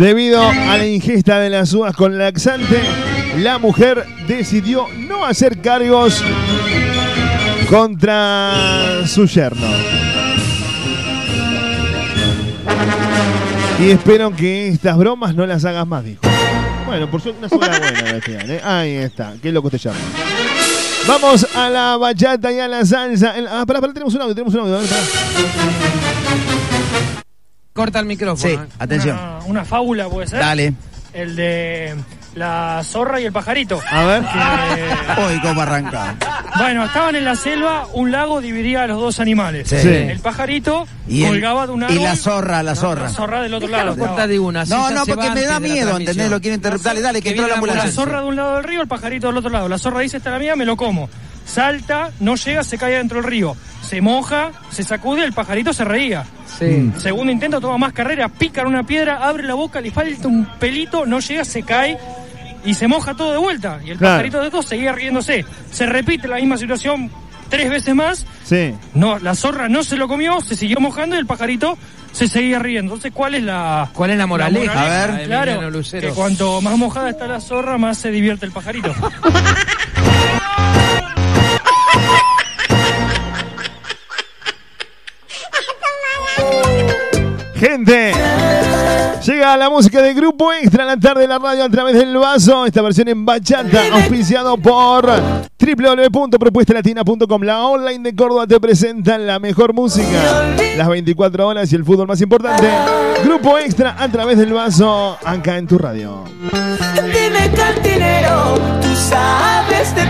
Debido 0.00 0.40
a 0.40 0.78
la 0.78 0.86
ingesta 0.86 1.40
de 1.40 1.50
las 1.50 1.74
uvas 1.74 1.94
con 1.94 2.16
laxante, 2.16 2.80
la 3.36 3.58
mujer 3.58 4.06
decidió 4.26 4.86
no 4.96 5.26
hacer 5.26 5.60
cargos 5.60 6.24
contra 7.68 9.06
su 9.06 9.26
yerno. 9.26 9.66
Y 13.78 13.90
espero 13.90 14.34
que 14.34 14.68
estas 14.68 14.96
bromas 14.96 15.34
no 15.34 15.44
las 15.44 15.66
hagas 15.66 15.86
más, 15.86 16.02
dijo. 16.02 16.22
Bueno, 16.86 17.10
por 17.10 17.20
suerte 17.20 17.40
una 17.40 17.50
sola 17.50 17.78
buena 17.78 18.12
decían, 18.14 18.50
¿eh? 18.50 18.60
Ahí 18.64 18.92
está, 18.92 19.34
qué 19.42 19.52
loco 19.52 19.68
te 19.68 19.76
llama. 19.76 19.98
Vamos 21.06 21.46
a 21.54 21.68
la 21.68 21.98
bachata 21.98 22.50
y 22.50 22.58
a 22.58 22.68
la 22.68 22.86
salsa. 22.86 23.34
Ah, 23.50 23.64
pará, 23.66 23.82
pará, 23.82 23.92
tenemos 23.92 24.14
un 24.14 24.22
audio, 24.22 24.34
tenemos 24.34 24.54
un 24.54 24.60
audio. 24.60 24.78
Corta 27.72 28.00
el 28.00 28.06
micrófono. 28.06 28.48
Sí, 28.50 28.58
atención. 28.78 29.16
Una, 29.18 29.38
una 29.46 29.64
fábula 29.64 30.08
puede 30.08 30.26
ser. 30.26 30.40
Dale. 30.40 30.74
El 31.12 31.34
de 31.36 31.94
la 32.34 32.82
zorra 32.84 33.20
y 33.20 33.24
el 33.24 33.32
pajarito. 33.32 33.80
A 33.90 34.04
ver. 34.04 34.22
Hoy, 35.18 35.40
¿cómo 35.42 35.60
arranca? 35.60 36.14
Bueno, 36.58 36.84
estaban 36.84 37.16
en 37.16 37.24
la 37.24 37.34
selva, 37.34 37.86
un 37.92 38.12
lago 38.12 38.40
dividía 38.40 38.84
a 38.84 38.86
los 38.86 39.00
dos 39.00 39.18
animales. 39.20 39.68
Sí. 39.68 39.78
Sí. 39.80 39.88
El 39.88 40.20
pajarito 40.20 40.86
Y, 41.08 41.22
el- 41.24 41.30
colgaba 41.30 41.66
de 41.66 41.72
un 41.72 41.82
árbol. 41.84 41.96
y 41.96 42.02
la 42.02 42.14
zorra, 42.16 42.62
la 42.62 42.74
No, 42.74 42.80
zorra. 42.80 43.02
La 43.04 43.08
zorra 43.08 43.42
del 43.42 43.54
otro 43.54 43.68
Déjalo 43.68 43.90
lado. 43.96 44.06
cortar 44.06 44.28
de 44.28 44.38
una, 44.38 44.64
No, 44.66 44.90
no, 44.90 45.06
porque 45.06 45.30
me 45.30 45.42
da 45.42 45.52
la 45.54 45.60
miedo. 45.60 45.96
¿entendés? 45.96 46.30
Lo 46.30 46.40
quiero 46.40 46.54
interrumpir. 46.56 46.84
Dale, 46.84 47.00
dale, 47.00 47.22
que 47.22 47.30
entró 47.30 47.42
la 47.44 47.48
La 47.48 47.54
ambulancia. 47.54 47.90
zorra 47.92 48.20
de 48.20 48.26
un 48.26 48.36
lado 48.36 48.54
del 48.56 48.64
río, 48.64 48.82
el 48.82 48.88
pajarito 48.88 49.26
del 49.28 49.36
otro 49.36 49.50
lado. 49.50 49.68
La 49.68 49.78
zorra 49.78 50.00
dice, 50.00 50.18
esta 50.18 50.28
es 50.30 50.32
la 50.34 50.38
mía, 50.38 50.54
me 50.56 50.64
lo 50.64 50.76
como. 50.76 51.08
Salta, 51.46 52.10
no 52.20 52.36
llega, 52.36 52.62
se 52.62 52.78
cae 52.78 52.94
dentro 52.94 53.20
del 53.20 53.28
río. 53.30 53.56
Se 53.90 54.00
moja, 54.00 54.52
se 54.70 54.84
sacude, 54.84 55.24
el 55.24 55.32
pajarito 55.32 55.72
se 55.72 55.82
reía. 55.84 56.24
Sí. 56.46 56.92
Segundo 56.96 57.32
intento, 57.32 57.60
toma 57.60 57.76
más 57.76 57.92
carrera, 57.92 58.28
pica 58.28 58.60
en 58.60 58.68
una 58.68 58.84
piedra, 58.84 59.18
abre 59.26 59.42
la 59.42 59.54
boca, 59.54 59.80
le 59.80 59.90
falta 59.90 60.28
un 60.28 60.46
pelito, 60.60 61.06
no 61.06 61.18
llega, 61.18 61.44
se 61.44 61.64
cae 61.64 61.98
y 62.64 62.74
se 62.74 62.86
moja 62.86 63.14
todo 63.14 63.32
de 63.32 63.38
vuelta. 63.38 63.80
Y 63.84 63.90
el 63.90 63.98
Claro. 63.98 64.12
pajarito 64.14 64.40
de 64.42 64.50
dos 64.50 64.64
seguía 64.66 64.92
riéndose. 64.92 65.44
Se 65.72 65.86
repite 65.86 66.28
la 66.28 66.36
misma 66.36 66.56
situación 66.56 67.10
tres 67.48 67.68
veces 67.68 67.92
más. 67.96 68.24
Sí. 68.44 68.72
No, 68.94 69.18
la 69.18 69.34
zorra 69.34 69.68
no 69.68 69.82
se 69.82 69.96
lo 69.96 70.06
comió, 70.06 70.40
se 70.40 70.54
siguió 70.54 70.78
mojando 70.78 71.16
y 71.16 71.18
el 71.18 71.26
pajarito 71.26 71.76
se 72.12 72.28
seguía 72.28 72.60
riendo. 72.60 72.92
Entonces, 72.94 73.10
¿cuál 73.12 73.34
es 73.34 73.42
la, 73.42 73.90
¿Cuál 73.92 74.10
es 74.10 74.18
la 74.18 74.26
moraleja? 74.28 74.72
A 74.80 74.84
A 75.02 75.06
ver, 75.08 75.26
claro, 75.26 75.72
que 75.82 76.08
cuanto 76.10 76.60
más 76.60 76.78
mojada 76.78 77.10
está 77.10 77.26
la 77.26 77.40
zorra, 77.40 77.76
más 77.76 77.98
se 77.98 78.12
divierte 78.12 78.46
el 78.46 78.52
pajarito. 78.52 78.94
Gente, 87.60 88.12
llega 89.22 89.54
la 89.58 89.68
música 89.68 90.00
del 90.00 90.14
grupo 90.14 90.50
Extra 90.50 90.84
en 90.84 90.88
la 90.88 90.96
tarde 90.96 91.20
de 91.20 91.28
la 91.28 91.38
radio 91.38 91.64
a 91.64 91.68
través 91.68 91.94
del 91.94 92.16
vaso. 92.16 92.64
Esta 92.64 92.80
versión 92.80 93.08
en 93.08 93.26
bachata, 93.26 93.82
auspiciado 93.92 94.56
por 94.56 95.04
www.propuestalatina.com. 95.58 97.42
La 97.42 97.66
online 97.66 97.98
de 97.98 98.16
Córdoba 98.16 98.46
te 98.46 98.58
presenta 98.58 99.18
la 99.18 99.38
mejor 99.38 99.74
música, 99.74 100.54
las 100.74 100.88
24 100.88 101.46
horas 101.46 101.70
y 101.70 101.76
el 101.76 101.84
fútbol 101.84 102.08
más 102.08 102.22
importante. 102.22 102.66
Grupo 103.24 103.58
Extra 103.58 103.94
a 103.98 104.08
través 104.08 104.38
del 104.38 104.54
vaso, 104.54 105.18
acá 105.22 105.58
en 105.58 105.66
tu 105.66 105.76
radio. 105.76 106.24
Dime 106.94 107.50
cantinero, 107.54 108.54
tú 108.80 108.96
sabes 108.96 109.94
de 109.94 110.06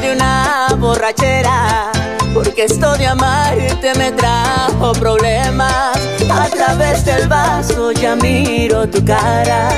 De 0.00 0.12
una 0.12 0.68
borrachera 0.78 1.90
Porque 2.32 2.64
esto 2.64 2.96
de 2.96 3.08
amarte 3.08 3.94
me 3.96 4.12
trajo 4.12 4.92
problemas. 4.92 5.98
A 6.30 6.48
través 6.48 7.04
del 7.04 7.26
vaso 7.26 7.90
ya 7.92 8.14
miro 8.14 8.88
tu 8.88 9.04
cara. 9.04 9.70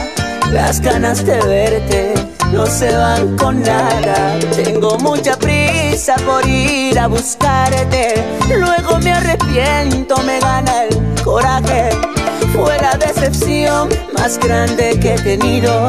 Las 0.53 0.81
ganas 0.81 1.25
de 1.25 1.41
verte 1.41 2.15
no 2.53 2.67
se 2.67 2.95
van 2.95 3.37
con 3.39 3.63
nada. 3.63 4.39
Tengo 4.55 4.99
mucha 4.99 5.37
prisa 5.37 6.17
por 6.27 6.47
ir 6.47 6.99
a 6.99 7.07
buscarte. 7.07 8.23
Luego 8.59 8.99
me 8.99 9.13
arrepiento, 9.13 10.17
me 10.19 10.39
gana 10.41 10.85
el 10.85 11.23
coraje. 11.23 11.91
Fue 12.63 12.77
la 12.79 12.93
decepción 12.93 13.89
más 14.19 14.39
grande 14.39 14.99
que 15.01 15.15
he 15.15 15.19
tenido. 15.19 15.89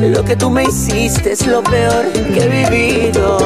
Lo 0.00 0.24
que 0.24 0.34
tú 0.34 0.48
me 0.48 0.64
hiciste 0.64 1.32
es 1.32 1.46
lo 1.46 1.62
peor 1.62 2.10
que 2.12 2.40
he 2.40 2.48
vivido. 2.48 3.36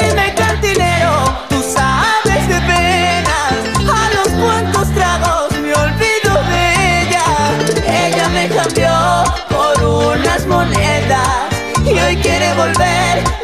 Dime 0.00 0.34
cantinero, 0.34 1.12
tú 1.48 1.62
sabes 1.62 2.48
de 2.48 2.60
penas. 2.72 3.52
A 3.88 4.10
los 4.16 4.28
cuantos 4.42 4.92
tragos 4.94 5.52
me 5.52 5.72
olvido 5.72 6.32
de 6.50 7.02
ella. 7.02 7.26
Ella 7.86 8.28
me 8.30 8.48
cambió 8.48 8.90
por 9.48 9.84
unas 9.84 10.44
monedas 10.46 11.28
y 11.86 11.92
hoy 11.98 12.16
quiere 12.16 12.52
volver. 12.54 13.43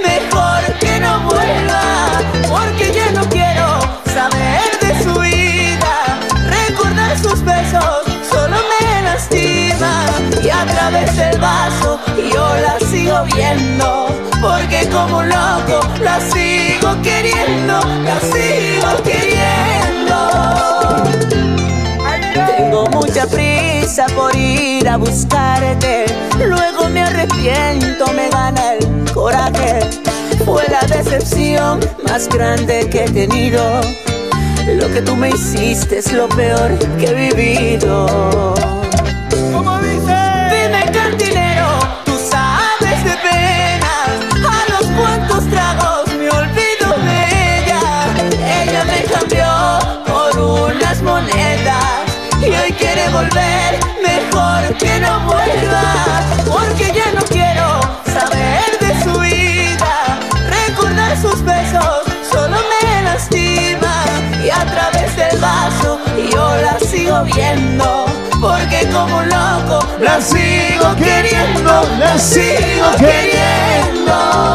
A 10.60 10.66
través 10.66 11.16
del 11.16 11.38
vaso 11.38 11.98
yo 12.32 12.54
la 12.60 12.78
sigo 12.80 13.24
viendo. 13.34 14.08
Porque 14.40 14.88
como 14.88 15.18
un 15.18 15.28
loco 15.28 15.80
la 16.02 16.18
sigo 16.20 16.96
queriendo, 17.02 17.80
la 18.04 18.20
sigo 18.20 19.02
queriendo. 19.02 20.16
Tengo 22.56 22.86
mucha 22.86 23.26
prisa 23.26 24.06
por 24.16 24.34
ir 24.36 24.88
a 24.88 24.96
buscarte. 24.96 26.06
Luego 26.38 26.88
me 26.88 27.02
arrepiento, 27.02 28.06
me 28.14 28.28
gana 28.30 28.74
el 28.74 29.12
coraje. 29.12 29.80
Fue 30.44 30.64
la 30.68 30.80
decepción 30.94 31.80
más 32.08 32.28
grande 32.28 32.88
que 32.90 33.04
he 33.04 33.10
tenido. 33.10 33.62
Lo 34.66 34.88
que 34.92 35.02
tú 35.02 35.16
me 35.16 35.30
hiciste 35.30 35.98
es 35.98 36.12
lo 36.12 36.28
peor 36.28 36.78
que 36.98 37.06
he 37.06 37.14
vivido. 37.14 38.79
Volver. 53.20 53.70
Mejor 54.02 54.60
que 54.78 54.98
no 55.00 55.20
vuelva, 55.20 55.84
porque 56.46 56.86
ya 56.98 57.08
no 57.12 57.22
quiero 57.36 57.66
saber 58.16 58.68
de 58.84 58.90
su 59.04 59.12
vida. 59.20 59.94
Recordar 60.58 61.16
sus 61.20 61.42
besos 61.44 62.02
solo 62.32 62.56
me 62.70 63.02
lastima 63.02 63.94
y 64.44 64.50
a 64.50 64.64
través 64.64 65.16
del 65.16 65.38
vaso 65.38 65.98
yo 66.32 66.44
la 66.66 66.78
sigo 66.80 67.22
viendo. 67.24 68.06
Porque 68.40 68.88
como 68.90 69.18
un 69.18 69.28
loco 69.28 69.86
la 70.00 70.20
sigo 70.20 70.96
queriendo, 70.96 71.72
la 71.98 72.18
sigo 72.18 72.88
queriendo. 72.98 74.50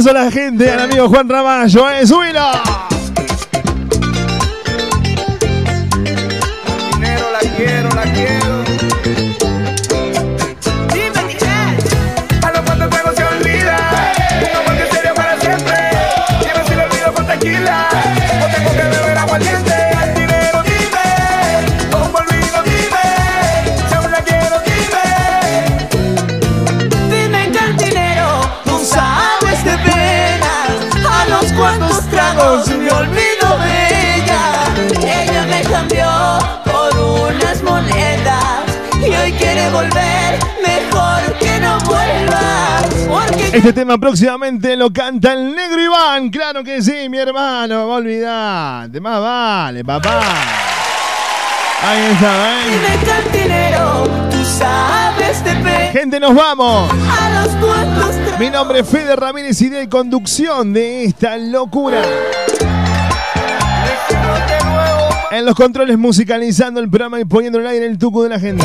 Abrazo 0.00 0.18
a 0.18 0.24
la 0.24 0.30
gente, 0.30 0.70
al 0.70 0.80
amigo 0.80 1.08
Juan 1.10 1.28
Ramallo, 1.28 1.90
¿eh? 1.90 2.06
¡Súbilo! 2.06 2.79
Este 43.52 43.72
tema 43.72 43.98
próximamente 43.98 44.76
lo 44.76 44.92
canta 44.92 45.32
el 45.32 45.54
negro 45.54 45.82
Iván. 45.82 46.30
Claro 46.30 46.62
que 46.62 46.80
sí, 46.82 47.08
mi 47.08 47.18
hermano. 47.18 47.86
No 47.86 47.94
olvidate. 47.94 49.00
Más 49.00 49.20
vale, 49.20 49.84
papá. 49.84 50.20
Ahí 51.82 52.12
está, 52.12 52.52
¿eh? 52.52 52.64
Dime 52.70 53.06
cantinero, 53.06 54.04
tú 54.30 54.44
sabes 54.44 55.42
de 55.42 55.50
penas 55.50 55.92
Gente, 55.92 56.20
nos 56.20 56.34
vamos. 56.34 56.90
A 56.92 57.42
los 57.42 57.48
tragos 57.58 58.38
Mi 58.38 58.50
nombre 58.50 58.80
es 58.80 58.88
Fede 58.88 59.16
Ramírez 59.16 59.60
y 59.62 59.68
de 59.70 59.88
conducción 59.88 60.72
de 60.72 61.04
esta 61.04 61.36
locura. 61.36 62.02
En 65.32 65.44
los 65.44 65.54
controles 65.56 65.98
musicalizando 65.98 66.80
el 66.80 66.88
programa 66.88 67.18
y 67.18 67.24
poniendo 67.24 67.58
el 67.58 67.66
aire 67.66 67.86
en 67.86 67.92
el 67.92 67.98
tuco 67.98 68.22
de 68.22 68.28
la 68.28 68.38
gente. 68.38 68.64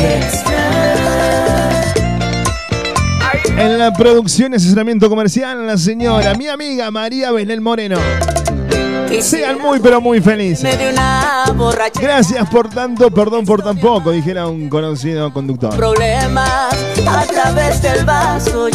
En 3.58 3.78
la 3.78 3.92
producción 3.92 4.52
y 4.52 4.56
asesoramiento 4.56 5.08
comercial, 5.08 5.66
la 5.66 5.78
señora, 5.78 6.34
mi 6.34 6.46
amiga 6.46 6.90
María 6.90 7.30
Belén 7.32 7.62
Moreno. 7.62 7.98
Sean 9.20 9.60
muy 9.60 9.80
pero 9.80 10.00
muy 10.00 10.20
felices. 10.20 10.78
Gracias 12.00 12.50
por 12.50 12.68
tanto, 12.68 13.10
perdón 13.10 13.46
por 13.46 13.62
tan 13.62 13.78
poco, 13.78 14.10
dijera 14.10 14.46
un 14.46 14.68
conocido 14.68 15.32
conductor. 15.32 15.72
A 15.72 17.26
través 17.26 17.80
del 17.82 18.04
vaso 18.04 18.68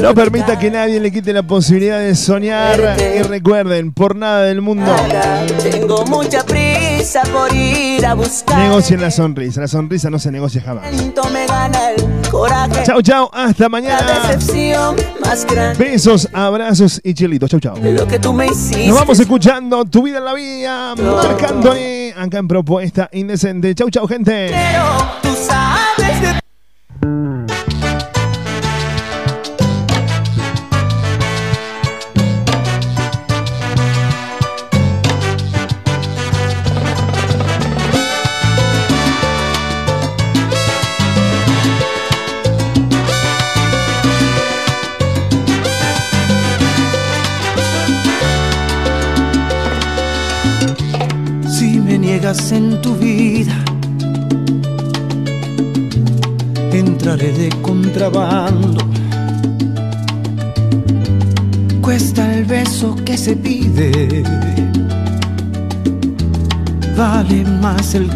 No 0.00 0.14
permita 0.14 0.58
que 0.58 0.70
nadie 0.70 1.00
le 1.00 1.10
quite 1.10 1.32
la 1.32 1.42
posibilidad 1.42 1.98
de 2.00 2.14
soñar 2.14 2.96
y 2.98 3.22
recuerden, 3.22 3.92
por 3.92 4.16
nada 4.16 4.42
del 4.42 4.62
mundo, 4.62 4.90
Tengo 5.70 6.04
mucha 6.06 6.44
prisa 6.44 6.87
por 7.32 7.54
ir 7.54 8.04
a 8.04 8.14
buscar 8.14 8.58
negocien 8.58 9.00
la 9.00 9.10
sonrisa. 9.10 9.60
La 9.60 9.68
sonrisa 9.68 10.10
no 10.10 10.18
se 10.18 10.30
negocia 10.32 10.60
jamás. 10.60 10.84
Me 11.32 11.46
gana 11.46 11.90
el 11.90 12.28
coraje 12.30 12.82
Chau, 12.84 13.00
chau, 13.02 13.30
hasta 13.32 13.64
La 13.64 13.68
mañana. 13.68 14.20
decepción 14.28 14.96
más 15.24 15.44
grande 15.46 15.84
Besos, 15.84 16.28
abrazos 16.32 17.00
y 17.04 17.14
chilitos. 17.14 17.50
Chau, 17.50 17.60
chau. 17.60 17.76
Lo 17.82 18.06
que 18.06 18.18
tú 18.18 18.32
me 18.32 18.46
hiciste 18.46 18.88
Nos 18.88 18.98
vamos 18.98 19.20
escuchando 19.20 19.84
Tu 19.84 20.02
vida 20.02 20.18
en 20.18 20.24
la 20.24 20.34
vía, 20.34 20.94
marcándole 20.96 22.14
acá 22.16 22.38
en 22.38 22.48
Propuesta 22.48 23.08
Indecente. 23.12 23.74
Chau, 23.74 23.90
chau, 23.90 24.06
gente. 24.08 24.50
Tú 25.22 25.28
sabes 25.46 25.77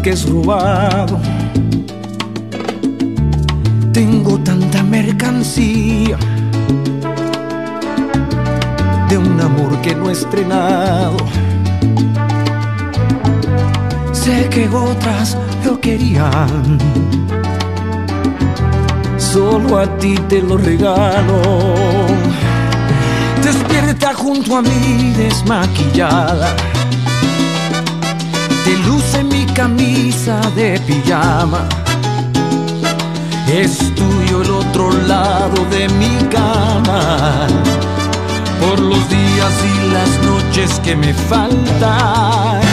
que 0.03 0.09
es 0.09 0.29
robado. 0.29 1.17
Tengo 3.93 4.37
tanta 4.39 4.83
mercancía 4.83 6.17
de 9.07 9.17
un 9.17 9.39
amor 9.39 9.79
que 9.81 9.95
no 9.95 10.09
he 10.09 10.11
estrenado. 10.11 11.15
Sé 14.11 14.49
que 14.49 14.67
otras 14.67 15.37
lo 15.63 15.79
querían, 15.79 16.77
solo 19.17 19.79
a 19.79 19.97
ti 19.99 20.15
te 20.27 20.41
lo 20.41 20.57
regalo. 20.57 21.39
Despierta 23.41 24.13
junto 24.13 24.57
a 24.57 24.61
mí 24.61 25.13
desmaquillada. 25.15 26.53
Te 28.63 28.77
luce 28.77 29.23
mi 29.23 29.45
camisa 29.47 30.39
de 30.55 30.79
pijama. 30.79 31.67
Es 33.47 33.77
tuyo 33.93 34.41
el 34.41 34.51
otro 34.51 34.91
lado 35.07 35.65
de 35.69 35.89
mi 35.89 36.17
cama. 36.29 37.47
Por 38.61 38.79
los 38.79 39.09
días 39.09 39.53
y 39.71 39.93
las 39.93 40.11
noches 40.25 40.79
que 40.79 40.95
me 40.95 41.13
faltan. 41.13 42.72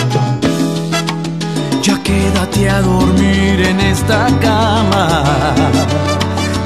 Quédate 2.11 2.69
a 2.69 2.81
dormir 2.81 3.61
en 3.61 3.79
esta 3.79 4.27
cama 4.41 5.23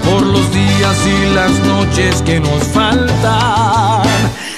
por 0.03 0.23
los 0.23 0.51
días 0.51 0.97
y 1.05 1.35
las 1.35 1.51
noches 1.67 2.23
que 2.23 2.39
nos 2.39 2.63
faltan. 2.63 4.01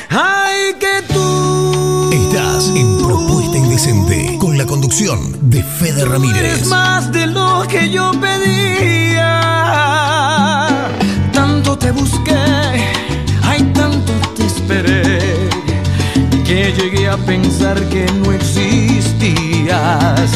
Ay, 0.10 0.74
que 0.80 1.02
tú 1.14 2.10
Estás 2.14 2.70
en 2.74 2.98
Propuesta 3.00 3.58
Indecente 3.58 4.38
con 4.40 4.58
la 4.58 4.66
conducción 4.66 5.50
de 5.50 5.62
Fede 5.62 6.04
eres 6.04 6.08
Ramírez. 6.10 6.66
más 6.68 7.12
de 7.12 7.28
lo 7.28 7.66
que 7.68 7.90
yo 7.90 8.10
pedía. 8.22 9.42
Tanto 11.34 11.78
te 11.78 11.92
busqué, 11.92 12.94
ay, 13.44 13.62
tanto 13.74 14.14
te 14.38 14.46
esperé, 14.46 15.50
que 16.46 16.72
llegué 16.78 17.10
a 17.10 17.18
pensar 17.18 17.78
que 17.90 18.06
no 18.24 18.32
existías. 18.32 20.32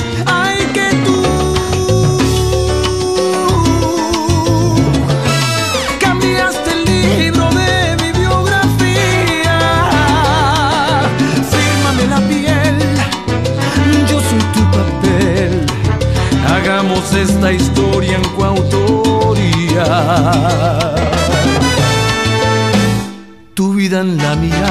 Esta 17.15 17.51
historia 17.51 18.15
en 18.15 18.23
coautoría. 18.35 19.85
Tu 23.53 23.73
vida 23.73 24.01
en 24.01 24.17
la 24.17 24.35
mía. 24.35 24.70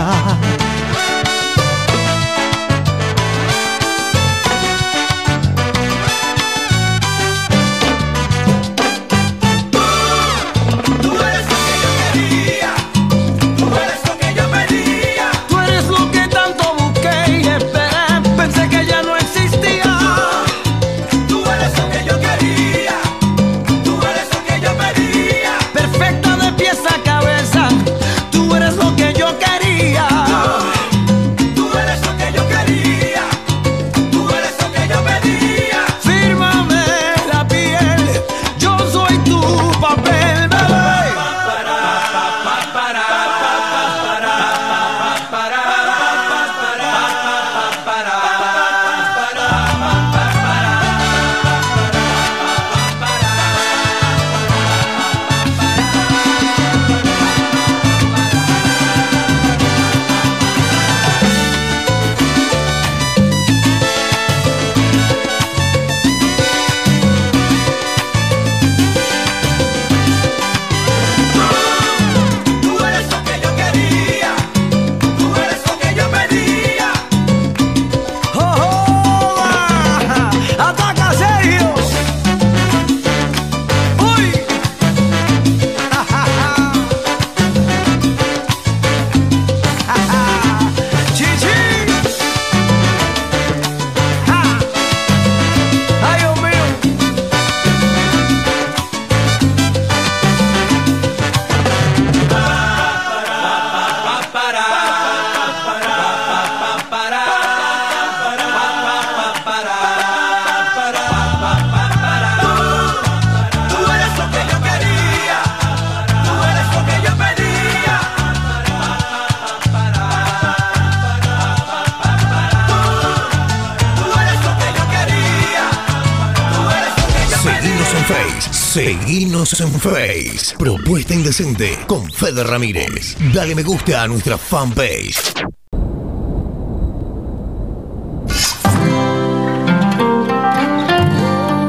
Seguinos 128.51 129.61
en 129.61 129.73
Face. 129.81 130.57
Propuesta 130.59 131.13
Indecente 131.13 131.79
con 131.87 132.11
Fede 132.11 132.45
Ramírez. 132.45 133.17
Dale 133.33 133.55
me 133.55 133.63
gusta 133.63 134.03
a 134.03 134.09
nuestra 134.09 134.39
fanpage. 134.39 135.60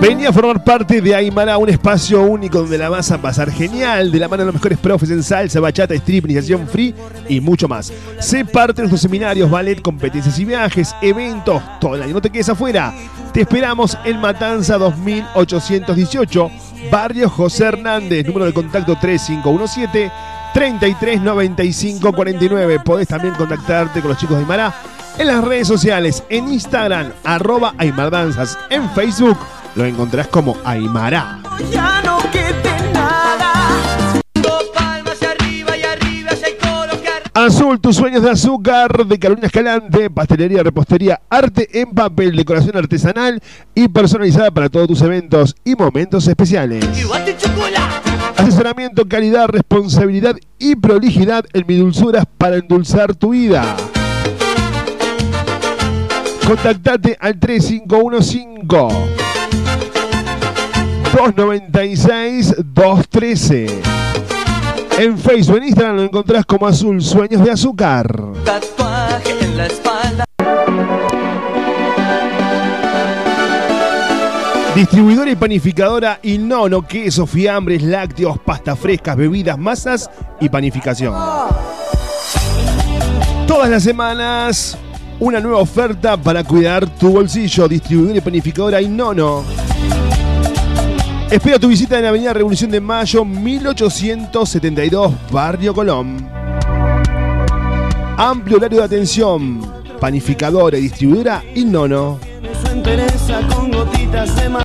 Venía 0.01 0.29
a 0.29 0.33
formar 0.33 0.63
parte 0.63 0.99
de 0.99 1.13
Aymara, 1.13 1.59
un 1.59 1.69
espacio 1.69 2.23
único 2.23 2.57
donde 2.57 2.75
la 2.75 2.89
vas 2.89 3.11
a 3.11 3.21
pasar 3.21 3.51
genial, 3.51 4.11
de 4.11 4.17
la 4.17 4.27
mano 4.27 4.41
de 4.41 4.47
los 4.47 4.55
mejores 4.55 4.79
profes 4.79 5.11
en 5.11 5.21
salsa, 5.21 5.59
bachata, 5.59 5.93
strip, 5.93 6.25
iniciación 6.25 6.67
free 6.67 6.95
y 7.29 7.39
mucho 7.39 7.67
más. 7.67 7.93
Sé 8.19 8.43
parte 8.43 8.81
de 8.81 8.87
nuestros 8.87 9.01
seminarios, 9.01 9.51
ballet, 9.51 9.79
competencias 9.79 10.39
y 10.39 10.45
viajes, 10.45 10.95
eventos, 11.03 11.61
todo 11.79 11.93
el 11.93 12.01
año. 12.01 12.15
No 12.15 12.21
te 12.21 12.31
quedes 12.31 12.49
afuera. 12.49 12.91
Te 13.31 13.41
esperamos 13.41 13.95
en 14.03 14.19
Matanza 14.19 14.79
2818, 14.79 16.49
Barrio 16.91 17.29
José 17.29 17.65
Hernández, 17.65 18.25
número 18.25 18.45
de 18.45 18.53
contacto 18.53 18.97
3517 18.99 20.11
339549. 20.55 22.79
Podés 22.79 23.07
también 23.07 23.35
contactarte 23.35 24.01
con 24.01 24.09
los 24.09 24.17
chicos 24.17 24.37
de 24.37 24.41
Aymara 24.41 24.73
en 25.19 25.27
las 25.27 25.43
redes 25.43 25.67
sociales, 25.67 26.23
en 26.29 26.51
Instagram, 26.51 27.11
arroba 27.23 27.75
Aymardanzas, 27.77 28.57
en 28.71 28.89
Facebook 28.91 29.37
lo 29.75 29.85
encontrás 29.85 30.27
como 30.27 30.57
Aymara. 30.63 31.39
Ya 31.71 32.01
no 32.03 32.19
quede 32.31 32.91
nada. 32.93 33.53
Dos 34.33 34.63
palmas 34.73 35.21
arriba 35.23 35.77
y 35.77 35.83
arriba. 35.83 36.31
Azul, 37.33 37.79
tus 37.79 37.95
sueños 37.95 38.23
de 38.23 38.29
azúcar 38.29 39.05
de 39.05 39.17
Carolina 39.17 39.47
Escalante, 39.47 40.09
pastelería, 40.09 40.63
repostería, 40.63 41.21
arte 41.29 41.81
en 41.81 41.91
papel, 41.91 42.35
decoración 42.35 42.75
artesanal 42.77 43.41
y 43.73 43.87
personalizada 43.87 44.51
para 44.51 44.69
todos 44.69 44.87
tus 44.87 45.01
eventos 45.01 45.55
y 45.63 45.75
momentos 45.75 46.27
especiales. 46.27 46.85
Asesoramiento, 48.35 49.07
calidad, 49.07 49.47
responsabilidad 49.47 50.35
y 50.59 50.75
prolijidad 50.75 51.45
en 51.53 51.65
mi 51.67 51.75
dulzuras 51.75 52.25
para 52.37 52.57
endulzar 52.57 53.15
tu 53.15 53.29
vida. 53.29 53.77
Contactate 56.45 57.17
al 57.21 57.39
3515 57.39 59.30
296 61.13 62.55
213. 62.73 63.81
En 64.97 65.17
Facebook, 65.17 65.57
en 65.57 65.63
Instagram 65.65 65.95
lo 65.97 66.03
encontrás 66.03 66.45
como 66.45 66.65
Azul 66.67 67.01
Sueños 67.01 67.43
de 67.43 67.51
Azúcar. 67.51 68.07
Tatuaje 68.45 69.35
en 69.41 69.57
la 69.57 69.65
espalda. 69.65 70.25
Distribuidora 74.73 75.29
y 75.29 75.35
panificadora 75.35 76.19
Inono, 76.23 76.87
queso, 76.87 77.25
fiambres, 77.25 77.83
lácteos, 77.83 78.39
pastas 78.39 78.79
frescas, 78.79 79.17
bebidas, 79.17 79.57
masas 79.57 80.09
y 80.39 80.47
panificación. 80.47 81.13
Todas 83.47 83.69
las 83.69 83.83
semanas, 83.83 84.77
una 85.19 85.41
nueva 85.41 85.57
oferta 85.57 86.15
para 86.15 86.45
cuidar 86.45 86.87
tu 86.87 87.11
bolsillo. 87.11 87.67
Distribuidora 87.67 88.19
y 88.19 88.21
panificadora 88.21 88.81
Inono. 88.81 89.70
Espera 91.31 91.57
tu 91.57 91.69
visita 91.69 91.97
en 91.97 92.05
Avenida 92.05 92.33
Revolución 92.33 92.69
de 92.71 92.81
Mayo, 92.81 93.23
1872, 93.23 95.13
Barrio 95.31 95.73
Colón. 95.73 96.27
Amplio 98.17 98.57
horario 98.57 98.79
de 98.79 98.85
atención. 98.85 99.61
Panificadora 99.99 100.77
y 100.77 100.81
distribuidora 100.81 101.41
de 104.35 104.49
ma- 104.49 104.63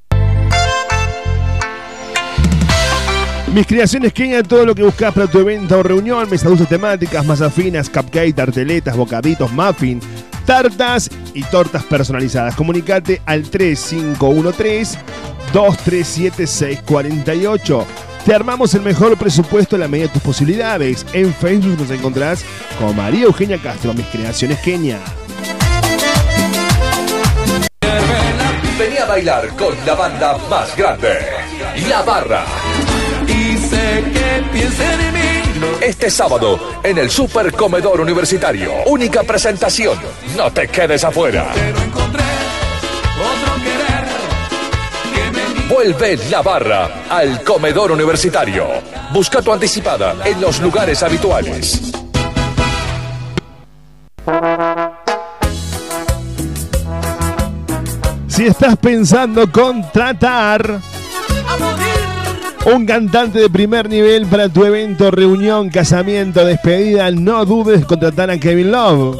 Mis 3.52 3.66
creaciones 3.66 4.12
Kenia, 4.12 4.42
todo 4.42 4.66
lo 4.66 4.74
que 4.74 4.82
buscas 4.82 5.14
para 5.14 5.26
tu 5.26 5.38
evento 5.38 5.78
o 5.78 5.82
reunión, 5.82 6.28
mesas 6.28 6.48
dulces 6.48 6.68
temáticas, 6.68 7.24
masas 7.24 7.52
finas, 7.54 7.88
cupcake, 7.88 8.34
tarteletas, 8.34 8.96
bocaditos, 8.96 9.50
muffin, 9.52 10.00
tartas 10.46 11.10
y 11.34 11.42
tortas 11.42 11.84
personalizadas. 11.84 12.54
Comunicate 12.54 13.20
al 13.26 13.42
3513 13.42 14.98
237 15.52 16.46
648. 16.46 17.86
Te 18.24 18.34
armamos 18.34 18.74
el 18.74 18.82
mejor 18.82 19.16
presupuesto 19.16 19.76
a 19.76 19.78
la 19.78 19.88
medida 19.88 20.06
de 20.06 20.14
tus 20.14 20.22
posibilidades. 20.22 21.06
En 21.12 21.32
Facebook 21.32 21.78
nos 21.78 21.90
encontrás 21.90 22.44
como 22.78 22.92
María 22.92 23.24
Eugenia 23.24 23.58
Castro, 23.58 23.94
Mis 23.94 24.06
Creaciones 24.06 24.58
Kenia. 24.60 24.98
Vení 28.78 28.96
a 28.98 29.06
bailar 29.06 29.48
con 29.56 29.74
la 29.86 29.94
banda 29.94 30.38
más 30.50 30.76
grande, 30.76 31.18
La 31.88 32.02
Barra. 32.02 32.44
Y 33.26 33.56
sé 33.56 34.04
que 34.12 34.44
piensen 34.52 35.00
en 35.00 35.14
mí. 35.14 35.45
Este 35.80 36.10
sábado 36.10 36.58
en 36.82 36.98
el 36.98 37.10
Super 37.10 37.52
Comedor 37.52 38.00
Universitario. 38.00 38.72
Única 38.86 39.22
presentación. 39.22 39.98
No 40.36 40.52
te 40.52 40.68
quedes 40.68 41.04
afuera. 41.04 41.52
Vuelve 45.68 46.16
La 46.30 46.42
Barra 46.42 47.04
al 47.08 47.42
Comedor 47.42 47.92
Universitario. 47.92 48.66
Busca 49.12 49.42
tu 49.42 49.52
anticipada 49.52 50.16
en 50.24 50.40
los 50.40 50.60
lugares 50.60 51.02
habituales. 51.02 51.92
Si 58.28 58.46
estás 58.46 58.76
pensando 58.76 59.50
contratar 59.50 60.80
un 62.66 62.84
cantante 62.84 63.38
de 63.38 63.48
primer 63.48 63.88
nivel 63.88 64.26
para 64.26 64.48
tu 64.48 64.64
evento, 64.64 65.10
reunión, 65.10 65.70
casamiento, 65.70 66.44
despedida, 66.44 67.10
no 67.12 67.44
dudes 67.44 67.84
contratar 67.84 68.28
a 68.30 68.38
Kevin 68.38 68.72
Love. 68.72 69.16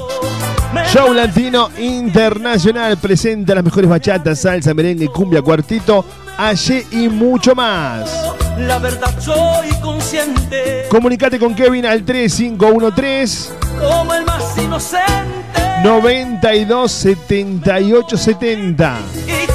Show 0.92 1.12
Latino 1.14 1.70
Internacional 1.78 2.96
presenta 2.98 3.54
las 3.54 3.64
mejores 3.64 3.88
bachatas, 3.88 4.40
salsa, 4.40 4.74
merengue, 4.74 5.06
cumbia, 5.08 5.42
cuartito, 5.42 6.04
allí 6.36 6.82
y 6.90 7.08
mucho 7.08 7.54
más. 7.54 8.10
La 8.58 8.78
verdad 8.78 9.14
soy 9.20 9.68
consciente. 9.80 10.86
Comunicate 10.90 11.38
con 11.38 11.54
Kevin 11.54 11.86
al 11.86 12.04
3513 12.04 13.50
Como 13.78 14.14
el 14.14 14.24
más 14.24 14.58
inocente. 14.58 15.36
92 15.84 16.90
78 16.90 18.16
70 18.16 18.98
Y 19.26 19.45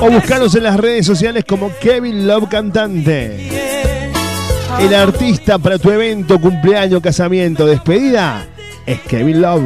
o 0.00 0.10
buscanos 0.10 0.54
en 0.54 0.64
las 0.64 0.76
redes 0.76 1.06
sociales 1.06 1.44
como 1.46 1.70
Kevin 1.80 2.26
Love 2.26 2.48
Cantante. 2.48 3.50
El 4.78 4.94
artista 4.94 5.58
para 5.58 5.78
tu 5.78 5.90
evento, 5.90 6.40
cumpleaños, 6.40 7.02
casamiento, 7.02 7.66
despedida 7.66 8.46
es 8.86 9.00
Kevin 9.02 9.42
Love. 9.42 9.62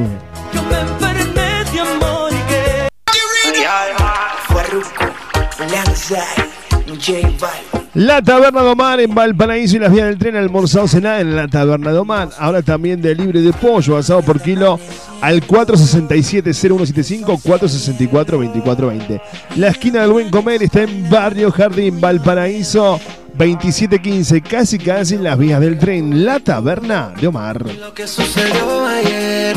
La 7.94 8.20
Taberna 8.20 8.62
de 8.62 8.70
Omar 8.70 8.98
en 8.98 9.14
Valparaíso 9.14 9.76
y 9.76 9.78
las 9.78 9.92
vías 9.92 10.06
del 10.06 10.18
tren 10.18 10.34
almorzado 10.34 10.88
cenar 10.88 11.20
en 11.20 11.36
la 11.36 11.46
Taberna 11.46 11.92
de 11.92 11.98
Omar. 11.98 12.30
Ahora 12.38 12.60
también 12.60 13.00
de 13.00 13.14
libre 13.14 13.40
de 13.40 13.52
pollo 13.52 13.96
asado 13.96 14.20
por 14.22 14.42
kilo 14.42 14.80
al 15.20 15.46
467-0175, 15.46 17.40
464-2420. 17.40 19.20
La 19.56 19.68
esquina 19.68 20.00
del 20.02 20.10
buen 20.10 20.28
comer 20.28 20.64
está 20.64 20.82
en 20.82 21.08
Barrio 21.08 21.52
Jardín, 21.52 22.00
Valparaíso 22.00 22.98
2715, 23.34 24.42
casi 24.42 24.78
casi 24.78 25.14
en 25.14 25.22
las 25.22 25.38
vías 25.38 25.60
del 25.60 25.78
tren. 25.78 26.24
La 26.24 26.40
Taberna 26.40 27.12
de 27.20 27.28
Omar. 27.28 27.64
Lo 27.74 27.94
que 27.94 28.08
sucedió 28.08 28.86
ayer. 28.86 29.56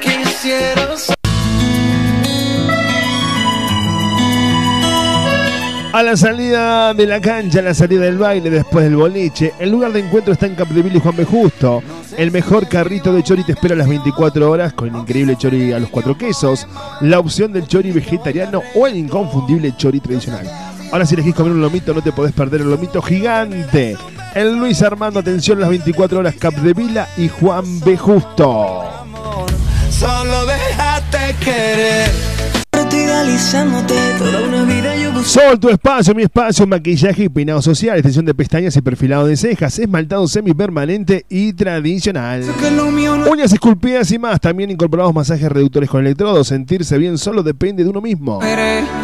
Quisiera 0.00 0.88
A 5.90 6.02
la 6.02 6.18
salida 6.18 6.92
de 6.92 7.06
la 7.06 7.18
cancha, 7.18 7.60
a 7.60 7.62
la 7.62 7.72
salida 7.72 8.02
del 8.02 8.18
baile, 8.18 8.50
después 8.50 8.84
del 8.84 8.96
boliche, 8.96 9.54
el 9.58 9.70
lugar 9.70 9.90
de 9.92 10.00
encuentro 10.00 10.34
está 10.34 10.44
en 10.44 10.54
Capdeville 10.54 10.98
y 10.98 11.00
Juan 11.00 11.16
B. 11.16 11.24
Justo. 11.24 11.82
El 12.18 12.30
mejor 12.30 12.68
carrito 12.68 13.10
de 13.10 13.22
chori 13.22 13.42
te 13.42 13.52
espera 13.52 13.74
a 13.74 13.78
las 13.78 13.88
24 13.88 14.50
horas 14.50 14.74
con 14.74 14.88
el 14.88 14.96
increíble 14.96 15.36
chori 15.36 15.72
a 15.72 15.78
los 15.78 15.88
cuatro 15.88 16.16
quesos, 16.16 16.66
la 17.00 17.18
opción 17.18 17.52
del 17.52 17.66
chori 17.66 17.90
vegetariano 17.90 18.62
o 18.74 18.86
el 18.86 18.96
inconfundible 18.96 19.74
chori 19.76 20.00
tradicional. 20.00 20.46
Ahora 20.92 21.06
si 21.06 21.14
elegís 21.14 21.34
comer 21.34 21.52
un 21.52 21.62
lomito 21.62 21.94
no 21.94 22.02
te 22.02 22.12
podés 22.12 22.32
perder 22.32 22.60
el 22.60 22.70
lomito 22.70 23.00
gigante. 23.00 23.96
El 24.34 24.56
Luis 24.56 24.82
Armando, 24.82 25.20
atención, 25.20 25.58
las 25.58 25.70
24 25.70 26.18
horas 26.18 26.34
Capdevila 26.38 27.08
y 27.16 27.28
Juan 27.28 27.80
B. 27.80 27.96
Justo. 27.96 28.84
Solo 29.90 30.46
déjate 30.46 31.34
querer. 31.42 32.27
Analizándote 33.18 33.94
toda 34.16 34.42
una 34.42 34.62
vida 34.62 34.96
yo 34.96 35.12
busco. 35.12 35.28
Sol, 35.28 35.58
tu 35.58 35.68
espacio, 35.68 36.14
mi 36.14 36.22
espacio, 36.22 36.66
maquillaje 36.66 37.24
y 37.24 37.28
peinado 37.28 37.60
social, 37.60 37.96
extensión 37.96 38.24
de 38.24 38.34
pestañas 38.34 38.76
y 38.76 38.80
perfilado 38.80 39.26
de 39.26 39.36
cejas, 39.36 39.78
esmaltado 39.78 40.28
semipermanente 40.28 41.26
y 41.28 41.52
tradicional. 41.52 42.44
Uñas 43.28 43.52
esculpidas 43.52 44.10
y 44.12 44.18
más, 44.18 44.40
también 44.40 44.70
incorporamos 44.70 45.14
masajes 45.14 45.50
reductores 45.50 45.90
con 45.90 46.00
electrodos. 46.00 46.48
Sentirse 46.48 46.96
bien 46.96 47.18
solo 47.18 47.42
depende 47.42 47.82
de 47.82 47.90
uno 47.90 48.00
mismo. 48.00 48.40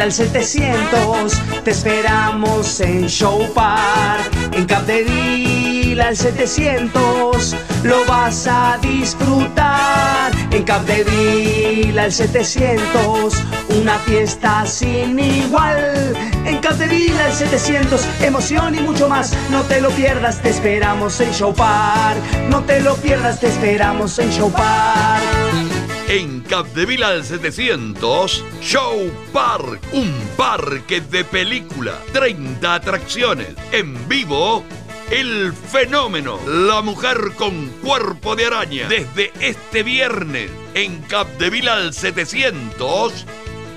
Al 0.05 0.12
700 0.12 1.32
te 1.64 1.70
esperamos 1.70 2.78
en 2.80 3.07
Show 3.07 3.50
Park. 3.55 4.30
En 4.52 4.66
Capdeville 4.66 5.98
al 6.02 6.14
700 6.14 7.57
lo 7.84 8.05
vas 8.05 8.46
a 8.46 8.76
disfrutar. 8.82 10.30
En 10.50 10.62
Capdeville 10.64 11.98
al 11.98 12.12
700 12.12 13.34
una 13.80 13.98
fiesta 14.00 14.66
sin 14.66 15.18
igual. 15.18 16.12
En 16.44 16.59
Capdeville 16.59 17.18
al 17.22 17.32
700 17.32 18.07
emoción 18.20 18.74
y 18.74 18.80
mucho 18.80 19.09
más. 19.09 19.32
No 19.50 19.62
te 19.62 19.80
lo 19.80 19.88
pierdas, 19.88 20.42
te 20.42 20.50
esperamos 20.50 21.18
en 21.20 21.32
Show 21.32 21.55
Park. 21.55 22.18
No 22.50 22.62
te 22.64 22.80
lo 22.80 22.94
pierdas, 22.96 23.40
te 23.40 23.46
esperamos 23.46 24.18
en 24.18 24.30
Show 24.30 24.52
Park. 24.52 25.73
En 26.09 26.42
Capdevila 26.42 27.09
al 27.09 27.24
700, 27.24 28.44
Show 28.61 29.11
Park, 29.32 29.80
un 29.92 30.12
parque 30.36 31.00
de 31.00 31.24
película, 31.24 31.98
30 32.12 32.74
atracciones, 32.74 33.48
en 33.72 34.07
vivo, 34.07 34.62
el 35.11 35.55
fenómeno, 35.55 36.38
la 36.46 36.82
mujer 36.82 37.32
con 37.36 37.68
cuerpo 37.82 38.36
de 38.36 38.46
araña, 38.46 38.86
desde 38.86 39.32
este 39.40 39.82
viernes, 39.82 40.50
en 40.74 41.00
Capdevila 41.02 41.74
al 41.74 41.94
700, 41.94 43.24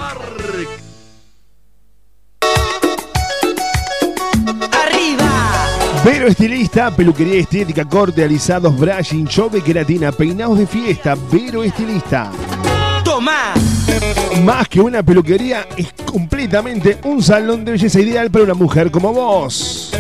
Vero 6.03 6.29
Estilista, 6.29 6.91
peluquería 6.91 7.41
estética, 7.41 7.85
corte, 7.85 8.25
alisados, 8.25 8.75
brushing, 8.79 9.27
show 9.27 9.51
de 9.51 9.61
queratina, 9.61 10.11
peinados 10.11 10.59
de 10.59 10.67
fiesta. 10.67 11.15
Vero 11.31 11.63
Estilista. 11.63 12.31
Toma. 13.05 13.53
Más 14.43 14.67
que 14.67 14.81
una 14.81 15.03
peluquería, 15.03 15.67
es 15.77 15.93
completamente 16.07 16.99
un 17.05 17.23
salón 17.23 17.67
de 17.67 17.73
belleza 17.73 18.01
ideal 18.01 18.31
para 18.31 18.45
una 18.45 18.55
mujer 18.55 18.91
como 18.91 19.13
vos. 19.13 19.93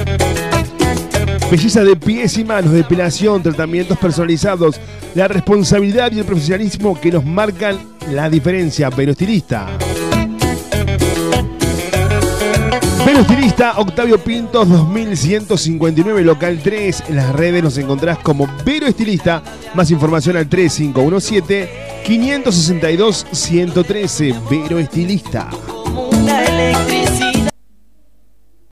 Belleza 1.51 1.85
de 1.85 1.97
pies 1.97 2.39
y 2.39 2.45
manos, 2.45 2.73
depilación, 2.73 3.43
tratamientos 3.43 3.99
personalizados, 3.99 4.81
la 5.15 5.29
responsabilidad 5.29 6.13
y 6.13 6.21
el 6.21 6.25
profesionalismo 6.25 6.99
que 6.99 7.13
nos 7.13 7.27
marcan 7.27 7.79
la 8.11 8.31
diferencia. 8.31 8.89
Vero 8.89 9.13
Estilista. 9.13 9.67
Vero 13.07 13.21
Estilista, 13.21 13.79
Octavio 13.79 14.19
Pintos 14.19 14.69
2159, 14.69 16.23
local 16.23 16.61
3. 16.63 17.05
En 17.09 17.17
las 17.17 17.33
redes 17.35 17.63
nos 17.63 17.79
encontrás 17.79 18.19
como 18.19 18.47
Vero 18.65 18.87
Estilista. 18.87 19.43
Más 19.75 19.91
información 19.91 20.37
al 20.37 20.49
3517 20.49 22.03
562 22.05 23.27
113. 23.33 24.35
Vero 24.51 24.79
Estilista. 24.79 25.49